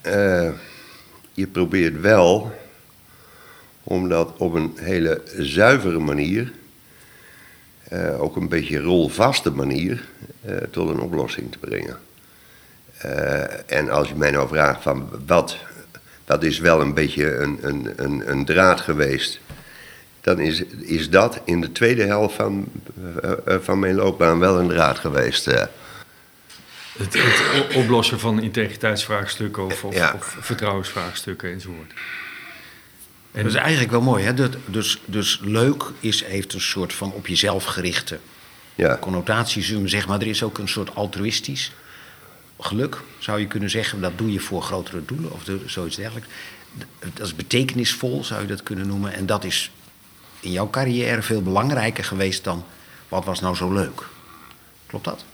eh, 0.00 0.50
je 1.32 1.46
probeert 1.46 2.00
wel 2.00 2.52
om 3.82 4.08
dat 4.08 4.32
op 4.36 4.54
een 4.54 4.72
hele 4.76 5.22
zuivere 5.36 5.98
manier, 5.98 6.52
ook 8.18 8.36
een 8.36 8.48
beetje 8.48 8.80
rolvaste 8.80 9.50
manier, 9.50 10.04
tot 10.70 10.88
een 10.88 11.00
oplossing 11.00 11.52
te 11.52 11.58
brengen. 11.58 11.98
En 13.66 13.90
als 13.90 14.08
je 14.08 14.14
mij 14.14 14.30
nou 14.30 14.48
vraagt 14.48 14.82
van 14.82 15.08
wat, 15.26 15.56
dat 16.26 16.42
is 16.42 16.58
wel 16.58 16.80
een 16.80 16.94
beetje 16.94 17.36
een, 17.36 17.58
een, 17.62 17.92
een, 17.96 18.30
een 18.30 18.44
draad 18.44 18.80
geweest 18.80 19.40
dan 20.26 20.40
is, 20.40 20.62
is 20.80 21.10
dat 21.10 21.40
in 21.44 21.60
de 21.60 21.72
tweede 21.72 22.02
helft 22.02 22.34
van, 22.34 22.68
eh, 23.22 23.32
eh, 23.44 23.60
van 23.60 23.78
mijn 23.78 23.94
loopbaan 23.94 24.38
wel 24.38 24.58
een 24.58 24.68
draad 24.68 24.98
geweest. 24.98 25.46
eh. 25.46 25.64
Het, 26.98 27.14
het 27.14 27.74
oplossen 27.74 28.20
van 28.20 28.40
integriteitsvraagstukken 28.42 29.64
of, 29.64 29.84
of, 29.84 29.94
Ja. 29.94 30.12
of 30.16 30.36
vertrouwensvraagstukken 30.40 31.52
enzovoort. 31.52 31.92
En, 33.32 33.42
Dat 33.42 33.52
is 33.52 33.58
eigenlijk 33.58 33.90
wel 33.90 34.00
mooi, 34.00 34.24
hè? 34.24 34.34
Dat, 34.34 34.56
dus, 34.64 35.00
dus 35.04 35.40
leuk 35.42 35.82
is, 36.00 36.24
heeft 36.24 36.52
een 36.54 36.60
soort 36.60 36.92
van 36.92 37.12
op 37.12 37.26
jezelf 37.26 37.64
gerichte 37.64 38.18
ja. 38.74 38.96
connotatie, 39.00 39.62
zeggen. 39.88 40.10
Maar 40.10 40.20
er 40.20 40.26
is 40.26 40.42
ook 40.42 40.58
een 40.58 40.68
soort 40.68 40.94
altruïstisch 40.94 41.72
geluk, 42.60 42.96
zou 43.18 43.40
je 43.40 43.46
kunnen 43.46 43.70
zeggen. 43.70 44.00
Dat 44.00 44.18
doe 44.18 44.32
je 44.32 44.40
voor 44.40 44.62
grotere 44.62 45.04
doelen 45.04 45.32
of 45.32 45.42
zoiets 45.66 45.96
dergelijks. 45.96 46.28
Dat 47.14 47.26
is 47.26 47.34
betekenisvol, 47.36 48.24
zou 48.24 48.40
je 48.40 48.46
dat 48.46 48.62
kunnen 48.62 48.86
noemen. 48.86 49.12
En 49.12 49.26
dat 49.26 49.44
is 49.44 49.70
in 50.40 50.52
jouw 50.52 50.70
carrière 50.70 51.22
veel 51.22 51.42
belangrijker 51.42 52.04
geweest 52.04 52.44
dan 52.44 52.64
wat 53.08 53.24
was 53.24 53.40
nou 53.40 53.54
zo 53.56 53.72
leuk. 53.72 54.02
Klopt 54.86 55.04
dat? 55.04 55.24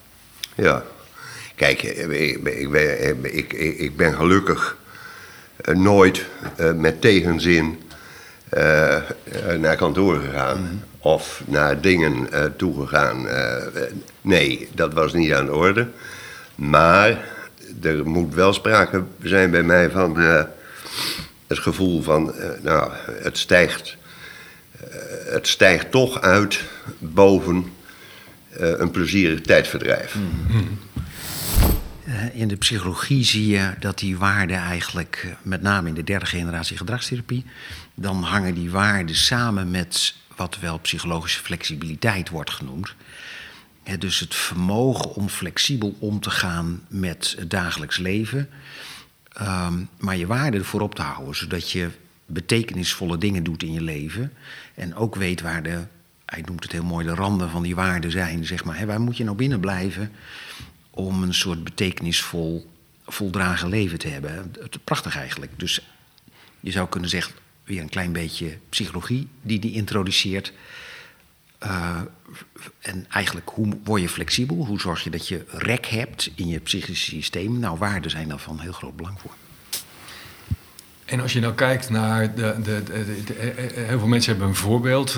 ja. 0.55 0.83
Kijk, 1.55 1.83
eh, 1.83 2.31
ik, 2.31 2.43
ben- 2.43 2.61
ik, 2.61 2.71
ben, 2.71 2.99
eh, 2.99 3.35
ik, 3.37 3.53
ik, 3.53 3.97
ben 3.97 4.15
gelukkig 4.15 4.77
eh, 5.57 5.75
nooit 5.75 6.27
eh, 6.57 6.73
met 6.73 7.01
tegenzin 7.01 7.81
eh, 8.49 8.97
eh, 8.97 9.03
naar 9.59 9.77
kantoor 9.77 10.21
gegaan. 10.21 10.85
Of 10.99 11.43
naar 11.47 11.81
dingen 11.81 12.33
eh, 12.33 12.45
toegegaan. 12.57 13.29
Eh, 13.29 13.57
eh, 13.57 13.93
nee, 14.21 14.69
dat 14.75 14.93
was 14.93 15.13
niet 15.13 15.33
aan 15.33 15.47
de 15.47 15.55
orde. 15.55 15.89
Maar 16.55 17.25
er 17.83 18.07
moet 18.07 18.35
wel 18.35 18.53
sprake 18.53 19.05
zijn 19.23 19.51
bij 19.51 19.62
mij 19.62 19.91
van 19.91 20.21
eh, 20.21 20.45
het 21.47 21.59
gevoel 21.59 22.03
van, 22.03 22.35
eh, 22.35 22.49
nou, 22.62 22.93
het 23.23 23.38
stijgt, 23.38 23.97
eh, 24.81 24.87
het 25.33 25.49
stijgt 25.49 25.91
toch 25.91 26.21
uit 26.21 26.61
boven 26.99 27.73
een 28.57 28.91
plezierig 28.91 29.41
tijdverdrijf. 29.41 30.17
In 32.33 32.49
de 32.49 32.57
psychologie 32.57 33.25
zie 33.25 33.47
je 33.47 33.75
dat 33.79 33.99
die 33.99 34.17
waarden 34.19 34.57
eigenlijk, 34.57 35.37
met 35.43 35.62
name 35.62 35.88
in 35.88 35.95
de 35.95 36.05
derde 36.05 36.27
generatie 36.27 36.77
gedragstherapie, 36.77 37.45
dan 37.95 38.23
hangen 38.23 38.55
die 38.55 38.71
waarden 38.71 39.17
samen 39.17 39.71
met 39.71 40.15
wat 40.37 40.59
wel 40.61 40.79
psychologische 40.79 41.43
flexibiliteit 41.43 42.29
wordt 42.29 42.51
genoemd. 42.51 42.95
Dus 43.99 44.21
het 44.21 44.35
vermogen 44.35 45.14
om 45.14 45.29
flexibel 45.29 45.97
om 45.99 46.21
te 46.21 46.31
gaan 46.31 46.83
met 46.88 47.35
het 47.38 47.51
dagelijks 47.51 47.99
leven, 47.99 48.49
ehm, 49.33 49.75
maar 49.99 50.16
je 50.16 50.27
waarden 50.27 50.64
voorop 50.64 50.95
te 50.95 51.03
houden, 51.03 51.37
zodat 51.37 51.71
je 51.71 51.90
betekenisvolle 52.27 53.18
dingen 53.18 53.45
doet 53.45 53.62
in 53.62 53.73
je 53.73 53.83
leven 53.83 54.33
en 54.75 54.95
ook 54.95 55.14
weet 55.14 55.40
waar 55.40 55.62
de, 55.62 55.85
hij 56.25 56.42
noemt 56.47 56.62
het 56.62 56.73
heel 56.73 56.85
mooi, 56.85 57.07
de 57.07 57.14
randen 57.14 57.51
van 57.51 57.62
die 57.62 57.75
waarden 57.75 58.11
zijn. 58.11 58.45
Zeg 58.45 58.64
maar, 58.64 58.87
waar 58.87 59.01
moet 59.01 59.16
je 59.16 59.25
nou 59.25 59.37
binnen 59.37 59.61
blijven? 59.61 60.12
om 60.95 61.23
een 61.23 61.35
soort 61.35 61.64
betekenisvol, 61.64 62.71
voldragen 63.07 63.68
leven 63.68 63.99
te 63.99 64.09
hebben. 64.09 64.55
Prachtig 64.85 65.16
eigenlijk. 65.16 65.53
Dus 65.57 65.81
je 66.61 66.71
zou 66.71 66.88
kunnen 66.88 67.11
zeggen, 67.11 67.35
weer 67.64 67.81
een 67.81 67.88
klein 67.88 68.12
beetje 68.12 68.59
psychologie 68.68 69.29
die 69.42 69.59
die 69.59 69.73
introduceert. 69.73 70.53
Eh, 71.62 72.01
en 72.81 73.07
eigenlijk, 73.11 73.51
hoe 73.55 73.79
word 73.85 74.01
je 74.01 74.09
flexibel? 74.09 74.57
Hoe 74.66 74.81
zorg 74.81 75.05
je 75.05 75.11
dat 75.11 75.29
je 75.29 75.44
rek 75.48 75.87
hebt 75.87 76.31
in 76.35 76.48
je 76.48 76.59
psychische 76.61 77.11
systeem? 77.11 77.59
Nou, 77.59 77.79
waarden 77.79 78.11
zijn 78.11 78.29
daar 78.29 78.38
van 78.38 78.59
heel 78.59 78.72
groot 78.72 78.96
belang 78.96 79.20
voor. 79.20 79.31
en 81.05 81.20
als 81.20 81.33
je 81.33 81.40
nou 81.40 81.55
kijkt 81.55 81.90
naar. 81.90 82.35
De, 82.35 82.55
de, 82.62 82.83
de- 82.83 83.22
de- 83.27 83.35
eh, 83.35 83.64
eh, 83.83 83.88
heel 83.88 83.98
veel 83.98 84.09
mensen 84.09 84.31
hebben 84.31 84.48
een 84.48 84.55
voorbeeld 84.55 85.12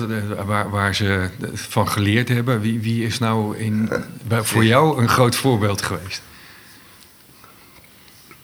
waar, 0.45 0.69
waar 0.69 0.95
ze 0.95 1.29
van 1.53 1.87
geleerd 1.89 2.27
hebben. 2.29 2.61
Wie, 2.61 2.79
wie 2.79 3.05
is 3.05 3.19
nou 3.19 3.57
in, 3.57 3.89
voor 4.29 4.65
jou 4.65 5.01
een 5.01 5.09
groot 5.09 5.35
voorbeeld 5.35 5.81
geweest? 5.81 6.21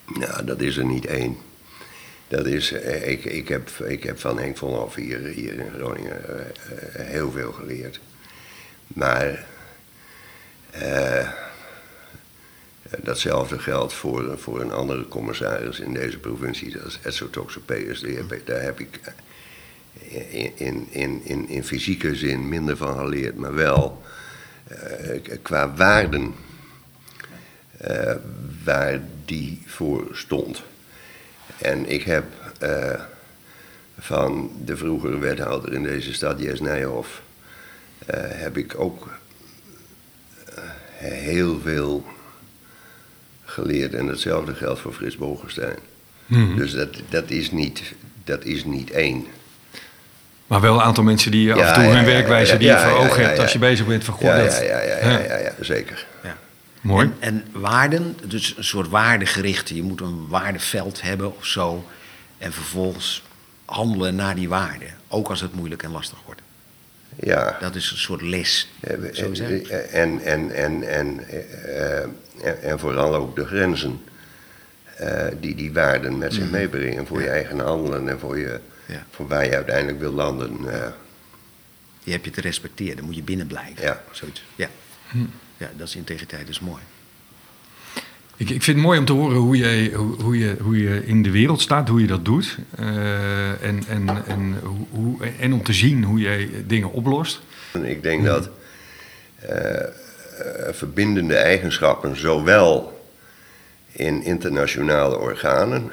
Nou, 0.06 0.46
dat 0.46 0.62
is 0.62 0.78
er 0.78 0.86
niet 0.86 1.06
één. 1.06 1.38
Dat 2.32 2.46
is, 2.46 2.72
eh, 2.72 3.10
ik, 3.10 3.26
ik, 3.26 3.48
heb, 3.48 3.70
ik 3.70 4.04
heb 4.04 4.20
van 4.20 4.40
Henk 4.40 4.58
von 4.58 4.74
Hoff 4.74 4.96
hier, 4.96 5.20
hier 5.20 5.54
in 5.54 5.72
Groningen 5.78 6.30
eh, 6.30 6.40
eh, 6.40 7.08
heel 7.08 7.32
veel 7.32 7.52
geleerd. 7.52 8.00
Maar 8.88 9.46
datzelfde 13.04 13.60
geldt 13.60 13.94
voor, 13.94 14.40
voor 14.40 14.62
een 14.62 14.72
andere 14.72 15.08
commissaris 15.08 15.80
in 15.80 15.94
deze 15.94 16.18
provincie, 16.18 16.72
dat 16.72 16.86
is 16.86 17.00
Edzo 17.04 17.30
Toxopeus. 17.30 18.04
Daar 18.46 18.62
heb 18.62 18.80
ik 18.80 19.00
in, 20.20 20.88
in, 20.90 21.22
in, 21.24 21.50
in, 21.50 21.64
fysieke 21.64 22.16
zin 22.16 22.50
minder 22.50 22.78
van 22.78 22.98
geleerd, 22.98 23.36
maar 23.36 23.56
wel 23.56 24.02
qua 25.42 25.74
waarden 25.76 26.34
waar 28.64 29.02
die 29.26 29.64
voor 29.66 30.08
stond. 30.12 30.64
En 31.62 31.90
ik 31.90 32.04
heb 32.04 32.24
eh, 32.60 33.00
van 34.00 34.52
de 34.66 34.78
vroegere 34.78 35.18
wethouder 35.18 35.74
in 35.74 35.84
deze 35.84 36.14
stad, 36.14 36.42
Jes 36.42 36.60
Nijhoff, 36.60 37.22
eh, 38.06 38.20
heb 38.24 38.58
ik 38.58 38.74
ook 38.78 39.10
eh, 40.46 40.64
heel 41.00 41.60
veel 41.64 42.06
geleerd. 43.46 43.94
En 43.94 44.08
hetzelfde 44.08 44.54
geldt 44.54 44.80
voor 44.80 44.94
Frits 44.94 45.18
Bogenstein. 45.18 45.78
Dus 46.56 46.72
dat, 46.72 46.90
dat, 47.10 47.30
is 47.30 47.52
niet, 47.52 47.94
dat 48.24 48.46
is 48.46 48.66
niet 48.66 48.92
één. 48.92 49.26
Maar 50.48 50.62
wel 50.62 50.74
een 50.74 50.82
aantal 50.82 51.04
mensen 51.04 51.32
die 51.32 51.54
af 51.54 51.60
en 51.60 51.74
toe 51.74 51.84
hun 51.84 52.06
werkwijze 52.06 52.58
die 52.58 52.68
je 52.68 52.78
voor 52.78 52.98
ogen 52.98 53.26
hebt 53.26 53.40
als 53.40 53.54
je 53.54 53.60
bezig 53.60 53.88
bent 53.88 54.04
van... 54.04 54.16
Ja, 54.20 54.38
dat, 54.38 54.54
ja, 54.54 54.62
ja, 54.62 54.82
ja, 54.82 54.98
ja, 54.98 55.20
ja, 55.20 55.38
ja, 55.38 55.54
zeker. 55.60 56.06
Ja. 56.24 56.38
Mooi. 56.82 57.06
En, 57.20 57.44
en 57.54 57.62
waarden, 57.62 58.18
dus 58.28 58.58
een 58.58 58.64
soort 58.64 58.88
waardegerichte. 58.90 59.76
Je 59.76 59.84
moet 59.84 60.02
een 60.02 60.28
waardeveld 60.28 61.02
hebben 61.02 61.36
of 61.38 61.46
zo. 61.46 61.86
En 62.38 62.54
vervolgens 62.54 63.24
handelen 63.66 64.16
naar 64.16 64.36
die 64.36 64.50
waarden. 64.50 64.88
Ook 65.08 65.28
als 65.30 65.42
het 65.42 65.54
moeilijk 65.54 65.84
en 65.84 65.92
lastig 65.92 66.18
wordt. 66.26 66.42
Ja. 67.20 67.58
Dat 67.60 67.76
is 67.76 67.92
een 67.92 67.98
soort 67.98 68.22
les. 68.22 68.70
Zo 69.14 69.30
is 69.32 69.40
het. 69.40 69.68
En, 69.68 70.22
en, 70.24 70.52
en, 70.56 70.84
en, 70.90 71.28
eh, 71.28 71.98
en, 72.44 72.62
en 72.62 72.80
vooral 72.80 73.16
ook 73.16 73.36
de 73.36 73.46
grenzen 73.46 74.02
eh, 74.98 75.26
die 75.40 75.56
die 75.56 75.74
waarden 75.74 76.18
met 76.18 76.34
zich 76.34 76.50
meebrengen 76.50 77.08
voor 77.08 77.22
je 77.22 77.30
eigen 77.30 77.60
handelen 77.60 78.10
en 78.10 78.20
voor, 78.20 78.38
je, 78.38 78.60
Ja. 78.86 79.06
voor 79.12 79.28
waar 79.28 79.46
je 79.46 79.56
uiteindelijk 79.56 80.00
wil 80.00 80.12
landen. 80.12 80.58
eh. 80.74 80.88
Je 82.04 82.12
hebt 82.12 82.26
je 82.26 82.32
te 82.32 82.42
respecteren, 82.42 82.96
dan 82.96 83.06
moet 83.06 83.16
je 83.16 83.24
binnen 83.24 83.48
blijven. 83.48 83.84
Ja. 83.84 84.02
Zoiets. 84.12 84.44
Ja. 84.56 84.68
Ja, 85.62 85.70
dat 85.78 85.88
is 85.88 85.96
integriteit, 85.96 86.42
dat 86.42 86.50
is 86.50 86.60
mooi. 86.60 86.82
Ik, 88.38 88.50
ik 88.50 88.64
vind 88.64 88.78
het 88.78 88.86
mooi 88.86 89.00
om 89.00 89.06
te 89.06 89.14
horen 89.14 89.38
hoe 89.38 89.58
je, 89.58 89.92
hoe, 90.20 90.38
je, 90.38 90.56
hoe 90.62 90.78
je 90.82 91.06
in 91.06 91.24
de 91.24 91.32
wereld 91.32 91.62
staat, 91.62 91.88
hoe 91.88 92.02
je 92.02 92.08
dat 92.08 92.26
doet. 92.26 92.58
Eh, 92.78 93.64
en, 93.64 93.84
en, 93.88 94.26
en, 94.28 94.60
hoe, 94.64 94.86
hoe- 94.90 95.18
en 95.40 95.54
om 95.54 95.64
te 95.64 95.74
zien 95.74 96.04
hoe 96.04 96.20
je 96.20 96.64
dingen 96.68 96.92
oplost. 96.92 97.40
Ik 97.84 98.04
denk 98.04 98.26
dat 98.26 98.50
eh, 99.40 99.80
eh, 99.80 99.88
verbindende 100.72 101.36
eigenschappen 101.36 102.18
zowel 102.18 103.00
in 103.92 104.24
internationale 104.24 105.18
organen 105.20 105.92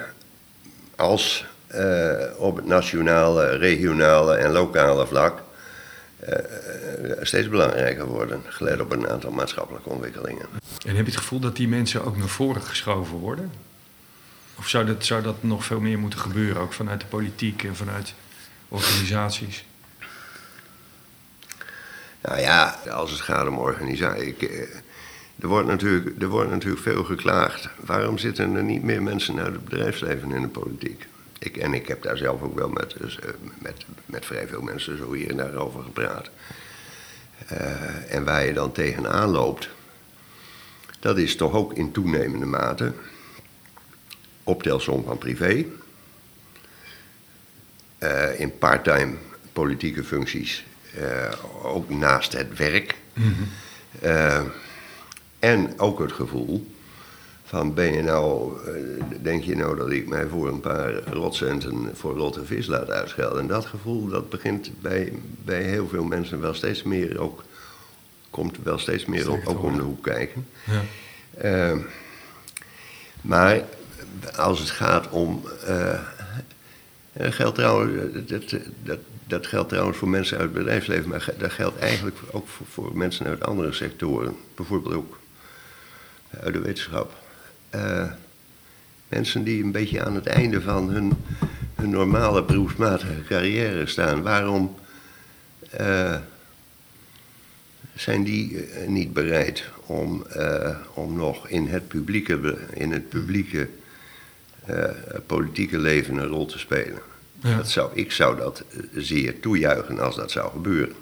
als 0.97 1.47
eh, 1.67 2.13
op 2.37 2.57
het 2.57 2.67
nationale, 2.67 3.57
regionale 3.57 4.35
en 4.37 4.51
lokale 4.51 5.07
vlak 5.07 5.43
steeds 7.21 7.49
belangrijker 7.49 8.07
worden, 8.07 8.43
gelet 8.47 8.81
op 8.81 8.93
een 8.93 9.09
aantal 9.09 9.31
maatschappelijke 9.31 9.88
ontwikkelingen. 9.88 10.47
En 10.87 10.97
heb 10.97 11.05
je 11.05 11.11
het 11.11 11.21
gevoel 11.21 11.41
dat 11.41 11.57
die 11.57 11.69
mensen 11.69 12.05
ook 12.05 12.17
naar 12.17 12.29
voren 12.29 12.62
geschoven 12.62 13.17
worden? 13.17 13.53
Of 14.59 14.69
zou 14.69 14.87
dat, 14.87 15.05
zou 15.05 15.23
dat 15.23 15.43
nog 15.43 15.64
veel 15.64 15.81
meer 15.81 15.99
moeten 15.99 16.19
gebeuren, 16.19 16.62
ook 16.62 16.73
vanuit 16.73 17.01
de 17.01 17.07
politiek 17.07 17.64
en 17.64 17.77
vanuit 17.77 18.14
organisaties? 18.69 19.64
Nou 22.21 22.41
ja, 22.41 22.79
als 22.91 23.11
het 23.11 23.21
gaat 23.21 23.49
om 23.49 23.59
organisatie. 23.59 24.37
Eh, 24.37 24.61
er, 25.41 25.49
wordt 25.49 25.69
natuurlijk, 25.69 26.23
er 26.23 26.29
wordt 26.29 26.51
natuurlijk 26.51 26.83
veel 26.83 27.05
geklaagd. 27.05 27.69
Waarom 27.77 28.19
zitten 28.19 28.55
er 28.55 28.62
niet 28.62 28.83
meer 28.83 29.03
mensen 29.03 29.38
uit 29.38 29.53
het 29.53 29.64
bedrijfsleven 29.64 30.33
in 30.33 30.43
de 30.43 30.49
politiek? 30.49 31.07
Ik, 31.38 31.57
en 31.57 31.74
ik 31.74 31.88
heb 31.88 32.03
daar 32.03 32.16
zelf 32.16 32.42
ook 32.42 32.59
wel 32.59 32.68
met, 32.68 32.94
dus, 32.98 33.18
eh, 33.18 33.29
met, 33.59 33.85
met 34.07 34.27
vrij 34.27 34.48
veel 34.48 34.62
mensen 34.62 34.98
zo 34.98 35.12
hier 35.12 35.31
en 35.31 35.37
daar 35.37 35.55
over 35.55 35.83
gepraat. 35.83 36.31
Eh, 37.46 38.14
en 38.14 38.24
waar 38.24 38.46
je 38.46 38.53
dan 38.53 38.72
tegenaan 38.72 39.29
loopt, 39.29 39.68
dat 41.01 41.18
is 41.18 41.37
toch 41.37 41.53
ook 41.53 41.72
in 41.72 41.92
toenemende 41.92 42.46
mate 42.46 42.92
optelsom 44.42 45.05
van 45.05 45.18
privé. 45.18 45.64
Eh, 47.98 48.40
in 48.40 48.59
parttime 48.59 49.14
politieke 49.53 50.05
functies, 50.05 50.64
ook 51.62 51.90
naast 51.90 52.33
het 52.33 52.57
werk. 52.57 52.96
Eh, 54.01 54.42
en 55.38 55.79
ook 55.79 55.98
het 55.98 56.12
gevoel 56.12 56.74
van 57.49 57.75
ben 57.75 57.93
je 57.93 58.03
nou, 58.03 58.57
eh, 58.67 59.05
denk 59.23 59.45
je 59.45 59.57
nou 59.57 59.77
dat 59.77 59.91
ik 59.91 60.09
mij 60.09 60.27
voor 60.27 60.49
een 60.49 60.61
paar 60.61 60.93
rotcenten 61.13 61.91
voor 61.97 62.17
rotte 62.17 62.45
vis 62.45 62.67
laat 62.67 62.91
uitschelden? 62.91 63.41
En 63.41 63.47
dat 63.47 63.67
gevoel 63.67 64.09
dat 64.09 64.29
begint 64.29 64.71
bij, 64.81 65.13
bij 65.45 65.63
heel 65.63 65.89
veel 65.89 66.05
mensen 66.05 66.41
wel 66.41 66.55
steeds 66.55 66.83
meer 66.83 67.21
ook, 67.21 67.45
komt 68.31 68.57
wel 68.63 68.79
steeds 68.79 69.05
meer 69.05 69.31
ook, 69.31 69.63
om 69.63 69.77
de 69.77 69.83
hoek 69.83 70.03
kijken. 70.03 70.47
Ja. 70.65 70.83
Eh, 71.41 71.79
maar 73.21 73.65
als 74.37 74.59
het 74.59 74.71
gaat 74.71 75.09
om. 75.09 75.43
eh, 75.67 75.93
en 77.13 77.25
dat 77.25 77.35
geldt 77.35 77.55
trouwens, 77.55 78.13
dat, 78.27 78.61
dat, 78.83 78.99
dat 79.27 79.47
geldt 79.47 79.69
trouwens 79.69 79.99
voor 79.99 80.09
mensen 80.09 80.37
uit 80.39 80.47
het 80.47 80.59
bedrijfsleven, 80.59 81.09
maar 81.09 81.29
dat 81.39 81.53
geldt 81.53 81.79
eigenlijk 81.79 82.17
ook 82.31 82.49
voor, 82.49 82.67
voor 82.67 82.97
mensen 82.97 83.27
uit 83.27 83.45
andere 83.45 83.73
sectoren. 83.73 84.37
Bijvoorbeeld 84.55 84.95
ook 84.95 85.19
uit 86.41 86.55
de 86.55 86.61
wetenschap. 86.61 87.27
Eh, 87.71 88.05
mensen 89.09 89.45
die 89.45 89.63
een 89.63 89.73
beetje 89.73 90.05
aan 90.05 90.15
het 90.15 90.27
einde 90.27 90.61
van 90.61 90.91
hun, 90.91 91.13
hun 91.75 91.91
normale 91.91 92.45
beroepsmatige 92.45 93.23
carrière 93.29 93.87
staan. 93.87 94.23
Waarom 94.23 94.75
eh, 95.71 96.17
zijn 97.95 98.25
die 98.25 98.65
eh, 98.65 98.89
niet 98.89 99.13
bereid 99.13 99.65
om, 99.87 100.27
om 100.95 101.17
nog 101.17 101.49
in 101.49 101.67
het 101.67 101.89
publieke, 101.89 102.57
in 102.75 102.93
het 102.93 103.09
publieke 103.09 103.69
politieke 105.27 105.79
leven 105.79 106.17
een 106.17 106.27
rol 106.27 106.47
te 106.47 106.59
spelen? 106.59 107.01
Ja. 107.43 107.57
Dat 107.57 107.71
zou, 107.71 107.91
ik 107.95 108.13
zou 108.13 108.37
dat 108.37 108.65
zeer 108.95 109.41
toejuichen 109.41 109.99
als 109.99 110.17
dat 110.17 110.31
zou 110.31 110.51
gebeuren. 110.51 110.95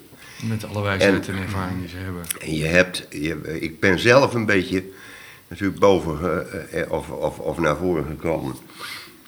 Met 0.43 0.65
alle 0.65 0.83
wijsheid 0.83 1.29
en, 1.29 1.37
ervaring 1.37 1.81
die 1.81 1.89
ze 1.89 1.97
hebben. 1.97 2.23
En 2.41 2.55
je 2.55 2.65
hebt, 2.65 3.07
je, 3.11 3.61
ik 3.61 3.81
ben 3.81 3.99
zelf 3.99 4.35
een 4.35 4.47
beetje 4.47 4.85
natuurlijk 5.49 5.79
boven 5.79 6.47
eh, 6.71 6.81
eh, 6.81 6.91
of, 6.93 7.11
of, 7.11 7.39
of 7.39 7.59
naar 7.59 7.77
voren 7.77 8.05
gekomen 8.05 8.55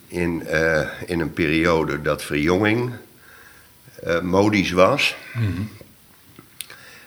in, 0.06 0.46
eh, 0.46 0.88
in 1.06 1.20
een 1.20 1.32
periode 1.32 2.02
dat 2.02 2.22
verjonging 2.22 2.92
modisch 4.22 4.70
was. 4.70 5.16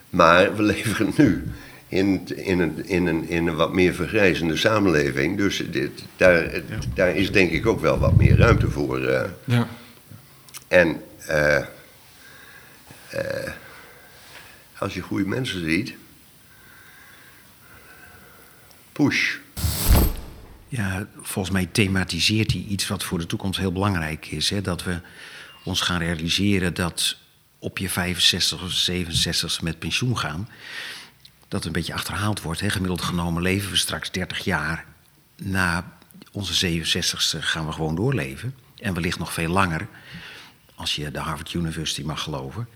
Maar 0.10 0.56
we 0.56 0.62
leven 0.64 1.14
nu 1.18 1.52
in, 1.88 2.28
in, 2.36 2.60
een, 2.60 2.86
in, 2.86 3.08
een, 3.08 3.30
in 3.30 3.48
een 3.48 3.56
wat 3.56 3.74
meer 3.74 3.94
vergrijzende 3.94 4.58
samenleving. 4.58 5.38
Dus 5.38 5.64
dit, 5.72 5.92
daar, 6.18 6.62
daar 6.94 7.16
is 7.16 7.32
denk 7.32 7.52
ik 7.52 7.66
ook 7.66 7.80
wel 7.80 8.00
wat 8.00 8.18
meer 8.18 8.38
ruimte 8.38 8.70
voor. 8.70 9.00
Ja. 9.46 9.68
En 10.68 11.02
als 14.78 14.94
je 14.94 15.02
goede 15.02 15.28
mensen 15.28 15.64
ziet, 15.64 15.94
Ja, 20.68 21.08
volgens 21.22 21.54
mij 21.54 21.66
thematiseert 21.66 22.52
hij 22.52 22.62
iets 22.62 22.88
wat 22.88 23.04
voor 23.04 23.20
de 23.20 23.26
toekomst 23.26 23.60
heel 23.60 23.72
belangrijk 23.72 24.26
is. 24.26 24.50
Hè? 24.50 24.62
Dat 24.62 24.84
we 24.84 25.02
ons 25.64 25.82
gaan 25.82 26.00
realiseren 26.00 26.74
dat 26.74 27.18
op 27.60 27.78
je 27.78 27.90
65 27.90 28.64
of 28.64 28.72
67 28.72 29.62
met 29.62 29.80
pensioen 29.80 30.18
gaan... 30.18 30.50
dat 31.48 31.66
een 31.66 31.72
beetje 31.72 31.94
achterhaald 31.94 32.42
wordt. 32.42 32.60
Hè? 32.60 32.70
Gemiddeld 32.70 33.02
genomen 33.02 33.42
leven 33.42 33.70
we 33.70 33.78
straks 33.78 34.12
30 34.12 34.44
jaar. 34.44 34.86
Na 35.36 35.98
onze 36.32 36.82
67ste 36.82 37.40
gaan 37.40 37.66
we 37.66 37.72
gewoon 37.72 37.96
doorleven. 37.96 38.56
En 38.76 38.94
wellicht 38.94 39.20
nog 39.20 39.34
veel 39.34 39.50
langer, 39.50 39.88
als 40.76 40.96
je 40.96 41.12
de 41.12 41.20
Harvard 41.20 41.54
University 41.54 42.02
mag 42.02 42.24
geloven. 42.24 42.68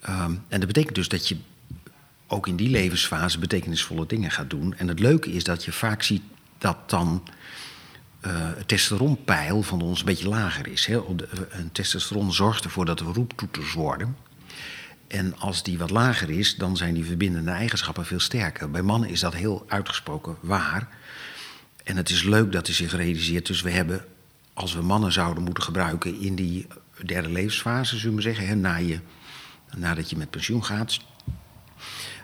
Ehm, 0.00 0.32
en 0.48 0.58
dat 0.58 0.66
betekent 0.66 0.94
dus 0.94 1.08
dat 1.08 1.28
je 1.28 1.36
ook 2.32 2.46
in 2.46 2.56
die 2.56 2.70
levensfase 2.70 3.38
betekenisvolle 3.38 4.06
dingen 4.06 4.30
gaat 4.30 4.50
doen. 4.50 4.74
En 4.76 4.88
het 4.88 4.98
leuke 5.00 5.32
is 5.32 5.44
dat 5.44 5.64
je 5.64 5.72
vaak 5.72 6.02
ziet 6.02 6.22
dat 6.58 6.90
dan 6.90 7.22
eh, 8.20 8.30
het 8.34 8.68
testosteronpeil 8.68 9.62
van 9.62 9.80
ons 9.82 9.98
een 9.98 10.04
beetje 10.04 10.28
lager 10.28 10.66
is. 10.66 10.86
Hè? 10.86 11.00
De- 11.16 11.28
Een 11.50 11.72
testosteron 11.72 12.32
zorgt 12.32 12.64
ervoor 12.64 12.84
dat 12.84 13.00
we 13.00 13.12
roeptoeters 13.12 13.72
worden. 13.72 14.16
En 15.06 15.38
als 15.38 15.62
die 15.62 15.78
wat 15.78 15.90
lager 15.90 16.30
is, 16.30 16.56
dan 16.56 16.76
zijn 16.76 16.94
die 16.94 17.04
verbindende 17.04 17.50
eigenschappen 17.50 18.06
veel 18.06 18.20
sterker. 18.20 18.70
Bij 18.70 18.82
mannen 18.82 19.08
is 19.08 19.20
dat 19.20 19.34
heel 19.34 19.64
uitgesproken 19.68 20.36
waar. 20.40 20.88
En 21.84 21.96
het 21.96 22.10
is 22.10 22.22
leuk 22.22 22.52
dat 22.52 22.66
hij 22.66 22.74
zich 22.74 22.92
realiseert. 22.96 23.46
Dus 23.46 23.62
we 23.62 23.70
hebben, 23.70 24.04
als 24.52 24.74
we 24.74 24.82
mannen 24.82 25.12
zouden 25.12 25.42
moeten 25.44 25.62
gebruiken 25.62 26.20
in 26.20 26.34
die 26.34 26.66
derde 27.04 27.28
levensfase, 27.30 27.98
zullen 27.98 28.16
we 28.16 28.22
zeggen, 28.22 28.46
hè, 28.46 28.54
na 28.54 28.76
je, 28.76 29.00
nadat 29.76 30.10
je 30.10 30.16
met 30.16 30.30
pensioen 30.30 30.64
gaat, 30.64 30.98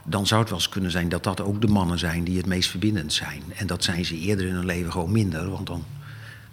dan 0.08 0.26
zou 0.26 0.40
het 0.40 0.50
wel 0.50 0.58
eens 0.58 0.68
kunnen 0.68 0.90
zijn 0.90 1.08
dat 1.08 1.24
dat 1.24 1.40
ook 1.40 1.60
de 1.60 1.66
mannen 1.66 1.98
zijn 1.98 2.24
die 2.24 2.36
het 2.36 2.46
meest 2.46 2.70
verbindend 2.70 3.12
zijn. 3.12 3.42
En 3.56 3.66
dat 3.66 3.84
zijn 3.84 4.04
ze 4.04 4.18
eerder 4.18 4.46
in 4.46 4.54
hun 4.54 4.66
leven 4.66 4.92
gewoon 4.92 5.12
minder, 5.12 5.50
want 5.50 5.66
dan 5.66 5.84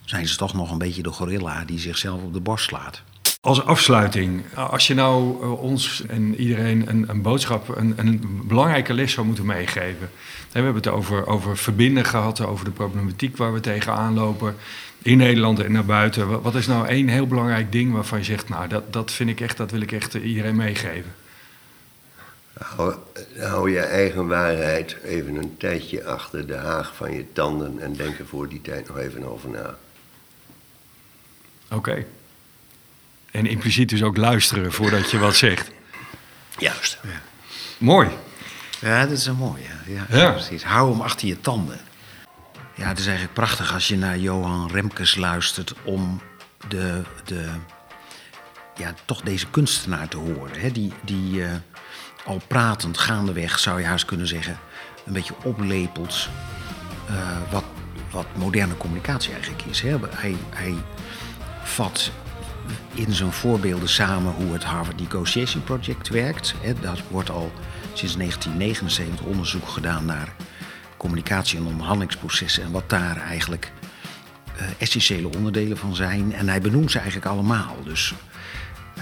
zijn 0.06 0.28
ze 0.28 0.38
toch 0.38 0.54
nog 0.54 0.72
een 0.72 0.78
beetje 0.78 1.04
de 1.04 1.12
gorilla 1.12 1.64
die 1.66 1.80
zichzelf 1.80 2.22
op 2.22 2.34
de 2.34 2.40
borst 2.40 2.66
slaat. 2.66 3.02
Als 3.42 3.64
afsluiting, 3.64 4.44
als 4.54 4.88
je 4.88 4.94
nou 4.94 5.42
eh, 5.42 5.62
ons 5.62 6.04
en 6.08 6.36
iedereen 6.36 6.90
een, 6.90 7.10
een 7.10 7.22
boodschap, 7.22 7.78
een, 7.78 7.94
een 7.96 8.42
belangrijke 8.44 8.94
les 8.94 9.12
zou 9.12 9.26
moeten 9.26 9.46
meegeven. 9.46 10.10
We 10.52 10.62
hebben 10.62 10.76
het 10.76 10.88
over, 10.88 11.28
over 11.28 11.58
verbinden 11.58 12.06
gehad, 12.06 12.42
over 12.42 12.66
de 12.66 12.72
problematiek 12.72 13.38
waar 13.38 13.54
we 13.54 13.60
tegenaan 13.60 14.14
lopen 14.14 14.56
in 15.02 15.18
Nederland 15.18 15.60
en 15.60 15.72
naar 15.72 15.86
buiten. 15.86 16.42
Wat, 16.42 16.56
is 16.56 16.68
nou 16.68 16.88
één 16.88 17.08
heel 17.08 17.28
belangrijk 17.28 17.72
ding 17.72 17.94
waarvan 17.94 18.18
je 18.18 18.26
zegt, 18.26 18.50
nou 18.50 18.68
dat, 18.68 18.94
dat 18.94 19.12
vind 19.12 19.30
ik 19.30 19.42
echt, 19.42 19.58
dat 19.58 19.72
wil 19.72 19.82
ik 19.82 19.92
echt 19.92 20.16
eh, 20.16 20.28
iedereen 20.28 20.56
meegeven? 20.56 21.14
Hou, 22.60 22.96
hou 23.40 23.72
je 23.72 23.80
eigen 23.80 24.28
waarheid 24.28 24.98
even 25.04 25.36
een 25.36 25.58
tijdje 25.58 26.06
achter 26.06 26.48
de 26.48 26.56
haag 26.56 26.96
van 26.96 27.14
je 27.14 27.32
tanden 27.34 27.80
en 27.80 27.94
denk 27.94 28.20
er 28.20 28.26
voor 28.26 28.50
die 28.50 28.62
tijd 28.62 28.88
nog 28.88 28.98
even 28.98 29.24
over 29.24 29.50
na. 29.50 29.76
Oké. 31.72 32.06
En 33.32 33.46
impliciet 33.46 33.90
dus 33.90 34.04
ook 34.04 34.18
luisteren 34.18 34.72
voordat 34.72 35.12
je 35.12 35.18
wat 35.18 35.36
zegt. 35.36 35.72
Juist. 36.58 36.98
Ja, 37.04 37.22
Mooi. 37.78 38.10
ja 38.80 39.02
dat 39.02 39.18
is 39.18 39.26
een 39.26 39.36
mooie. 39.36 39.68
Ja, 39.86 40.06
Ja. 40.10 40.32
Precies. 40.32 40.64
Hou 40.64 40.92
hem 40.92 41.02
achter 41.02 41.28
je 41.28 41.42
tanden. 41.42 41.80
Ja, 42.76 42.88
het 42.88 43.00
is 43.00 43.06
eigenlijk 43.06 43.36
prachtig 43.36 43.74
als 43.74 43.88
je 43.88 43.98
naar 43.98 44.18
Johan 44.18 44.72
Remkes 44.72 45.16
luistert 45.16 45.74
om 45.84 46.22
de, 46.68 47.02
de, 47.26 47.50
ja, 48.76 48.94
toch 49.06 49.22
deze 49.22 49.48
kunstenaar 49.48 50.08
te 50.08 50.18
horen. 50.18 50.60
Hè? 50.60 50.72
Die, 50.72 50.94
die 51.02 51.44
eh, 51.44 51.52
al 52.26 52.42
pratend 52.48 52.98
gaandeweg, 52.98 53.60
zou 53.60 53.80
je 53.80 53.86
haast 53.86 54.06
kunnen 54.06 54.28
zeggen, 54.28 54.58
een 55.06 55.14
beetje 55.14 55.34
oplepelt 55.44 56.30
eh, 57.08 57.52
wat, 57.52 57.64
wat 58.12 58.26
moderne 58.36 58.78
communicatie 58.78 59.34
eigenlijk 59.34 59.64
is. 59.64 59.82
Hè? 59.82 59.98
Hij, 60.10 60.36
hij 60.50 60.76
vat 61.64 62.12
in 62.94 63.14
zijn 63.14 63.32
voorbeelden 63.32 63.90
samen 63.90 64.34
hoe 64.34 64.54
het 64.54 64.64
Harvard 64.64 65.00
Negotiation 65.00 65.64
Project 65.64 66.10
werkt. 66.10 66.54
Hè? 66.62 66.74
Daar 66.74 67.04
wordt 67.10 67.30
al 67.30 67.52
sinds 67.94 68.18
1979 68.18 69.26
onderzoek 69.26 69.68
gedaan 69.68 70.06
naar 70.06 70.36
communicatie- 70.98 71.58
en 71.58 71.66
onderhandelingsprocessen 71.66 72.64
en 72.64 72.72
wat 72.72 72.90
daar 72.90 73.18
eigenlijk 73.18 73.72
eh, 74.56 74.66
essentiële 74.78 75.30
onderdelen 75.38 75.78
van 75.78 75.96
zijn. 75.96 76.34
En 76.34 76.50
hij 76.50 76.62
benoemt 76.62 76.92
ze 76.92 76.98
eigenlijk 76.98 77.28
allemaal. 77.28 77.76
Dus 77.84 78.14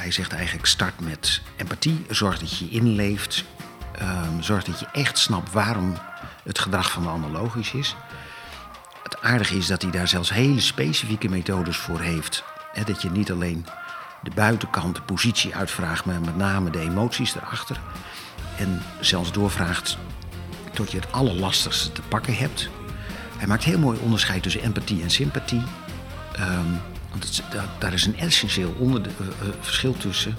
hij 0.03 0.11
zegt 0.11 0.33
eigenlijk 0.33 0.65
start 0.65 0.99
met 0.99 1.41
empathie, 1.55 2.05
zorg 2.09 2.39
dat 2.39 2.57
je 2.57 2.69
inleeft, 2.69 3.43
ehm, 3.97 4.41
zorg 4.41 4.63
dat 4.63 4.79
je 4.79 4.87
echt 4.91 5.17
snapt 5.17 5.51
waarom 5.51 5.97
het 6.43 6.59
gedrag 6.59 6.91
van 6.91 7.03
de 7.03 7.09
ander 7.09 7.29
logisch 7.29 7.71
is. 7.71 7.95
Het 9.03 9.21
aardige 9.21 9.57
is 9.57 9.67
dat 9.67 9.81
hij 9.81 9.91
daar 9.91 10.07
zelfs 10.07 10.29
hele 10.29 10.59
specifieke 10.59 11.29
methodes 11.29 11.77
voor 11.77 11.99
heeft. 11.99 12.43
Dat 12.85 13.01
je 13.01 13.09
niet 13.09 13.31
alleen 13.31 13.65
de 14.21 14.31
buitenkant, 14.35 14.95
de 14.95 15.01
positie 15.01 15.55
uitvraagt, 15.55 16.05
maar 16.05 16.21
met 16.21 16.37
name 16.37 16.69
de 16.69 16.79
emoties 16.79 17.35
erachter. 17.35 17.79
En 18.57 18.81
zelfs 18.99 19.31
doorvraagt 19.31 19.97
tot 20.73 20.91
je 20.91 20.99
het 20.99 21.11
allerlastigste 21.11 21.91
te 21.91 22.01
pakken 22.01 22.35
hebt. 22.35 22.69
Hij 23.37 23.47
maakt 23.47 23.63
heel 23.63 23.79
mooi 23.79 23.99
onderscheid 23.99 24.43
tussen 24.43 24.61
empathie 24.61 25.01
en 25.01 25.11
sympathie. 25.11 25.63
Ehm, 26.35 26.73
want 27.13 27.43
daar, 27.79 27.93
is 27.93 28.05
een 28.05 28.17
essentieel 28.17 28.75
eh, 28.79 28.95
eh, 28.95 29.47
verschil 29.59 29.97
tussen. 29.97 30.35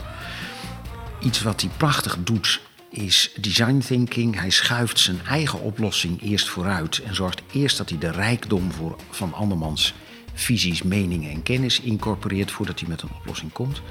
Iets 1.21 1.43
wat 1.43 1.61
hij 1.61 1.71
prachtig 1.77 2.17
doet 2.21 2.61
is 2.91 3.31
design 3.41 3.79
thinking. 3.79 4.41
Hij 4.41 4.51
schuift 4.51 4.99
zijn 4.99 5.21
eigen 5.27 5.61
oplossing 5.61 6.23
eerst 6.23 6.49
vooruit 6.49 7.03
en 7.03 7.15
zorgt 7.15 7.43
eerst 7.53 7.77
dat 7.77 7.89
hij 7.89 7.99
de 7.99 8.11
rijkdom 8.11 8.73
voor, 8.73 8.97
van 9.11 9.33
andermans 9.33 9.95
visies, 10.35 10.83
meningen 10.83 11.31
en 11.31 11.43
kennis 11.43 11.81
incorporeert 11.81 12.51
voordat 12.51 12.81
hij 12.81 12.89
met 12.89 13.03
een 13.03 13.11
oplossing 13.19 13.53
komt. 13.53 13.83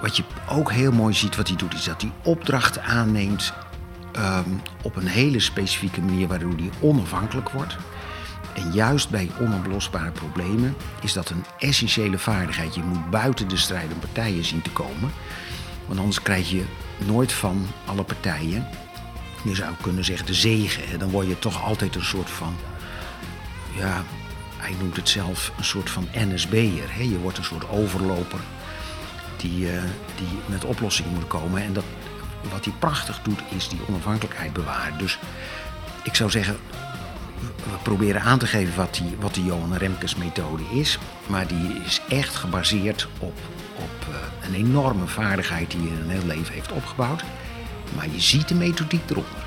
Wat 0.00 0.16
je 0.16 0.24
ook 0.48 0.72
heel 0.72 0.92
mooi 0.92 1.14
ziet 1.14 1.36
wat 1.36 1.48
hij 1.48 1.56
doet, 1.56 1.74
is 1.74 1.84
dat 1.84 2.02
hij 2.02 2.12
opdrachten 2.22 2.82
aanneemt 2.82 3.52
ehm, 4.12 4.50
op 4.82 4.96
een 4.96 5.06
hele 5.06 5.40
specifieke 5.40 6.00
manier 6.00 6.28
waardoor 6.28 6.54
hij 6.54 6.70
onafhankelijk 6.80 7.50
wordt. 7.50 7.76
En 8.54 8.72
juist 8.72 9.10
bij 9.10 9.30
onoplosbare 9.40 10.10
problemen 10.10 10.76
is 11.00 11.12
dat 11.12 11.30
een 11.30 11.44
essentiële 11.58 12.18
vaardigheid. 12.18 12.74
Je 12.74 12.82
moet 12.82 13.10
buiten 13.10 13.48
de 13.48 13.56
strijdende 13.56 13.94
partijen 13.94 14.44
zien 14.44 14.62
te 14.62 14.70
komen. 14.70 15.12
Want 15.86 15.98
anders 15.98 16.22
krijg 16.22 16.50
je 16.50 16.64
nooit 16.98 17.32
van 17.32 17.66
alle 17.84 18.02
partijen, 18.02 18.68
je 19.44 19.54
zou 19.54 19.74
kunnen 19.80 20.04
zeggen 20.04 20.26
de 20.26 20.34
zegen. 20.34 20.98
Dan 20.98 21.10
word 21.10 21.26
je 21.26 21.38
toch 21.38 21.64
altijd 21.64 21.94
een 21.94 22.04
soort 22.04 22.30
van, 22.30 22.56
ja, 23.76 24.04
hij 24.56 24.74
noemt 24.80 24.96
het 24.96 25.08
zelf 25.08 25.52
een 25.58 25.64
soort 25.64 25.90
van 25.90 26.08
NSB'er. 26.14 27.02
Je 27.02 27.18
wordt 27.18 27.38
een 27.38 27.44
soort 27.44 27.68
overloper 27.68 28.40
die, 29.36 29.70
eh, 29.70 29.82
die 30.16 30.38
met 30.46 30.64
oplossingen 30.64 31.12
moet 31.12 31.26
komen. 31.26 31.62
En 31.62 31.72
dat, 31.72 31.84
wat 32.50 32.64
hij 32.64 32.74
prachtig 32.78 33.20
doet, 33.22 33.40
is 33.48 33.68
die 33.68 33.80
onafhankelijkheid 33.88 34.52
bewaren. 34.52 34.98
Dus 34.98 35.18
ik 36.02 36.14
zou 36.14 36.30
zeggen, 36.30 36.56
we 37.56 37.76
proberen 37.82 38.22
aan 38.22 38.38
te 38.38 38.46
geven 38.46 38.76
wat, 38.76 38.94
die, 38.94 39.16
wat 39.20 39.34
de 39.34 39.44
Johan 39.44 39.76
Remkes 39.76 40.16
methode 40.16 40.62
is. 40.72 40.98
Maar 41.26 41.46
die 41.46 41.82
is 41.84 42.00
echt 42.08 42.34
gebaseerd 42.34 43.08
op, 43.18 43.38
op 43.76 44.06
eh, 44.08 44.48
een 44.48 44.54
enorme 44.54 45.06
vaardigheid 45.06 45.70
die 45.70 45.80
in 45.80 45.98
een 46.02 46.10
heel 46.10 46.26
leven 46.26 46.54
heeft 46.54 46.72
opgebouwd. 46.72 47.22
Maar 47.96 48.08
je 48.10 48.20
ziet 48.20 48.48
de 48.48 48.54
methodiek 48.54 49.10
eronder. 49.10 49.41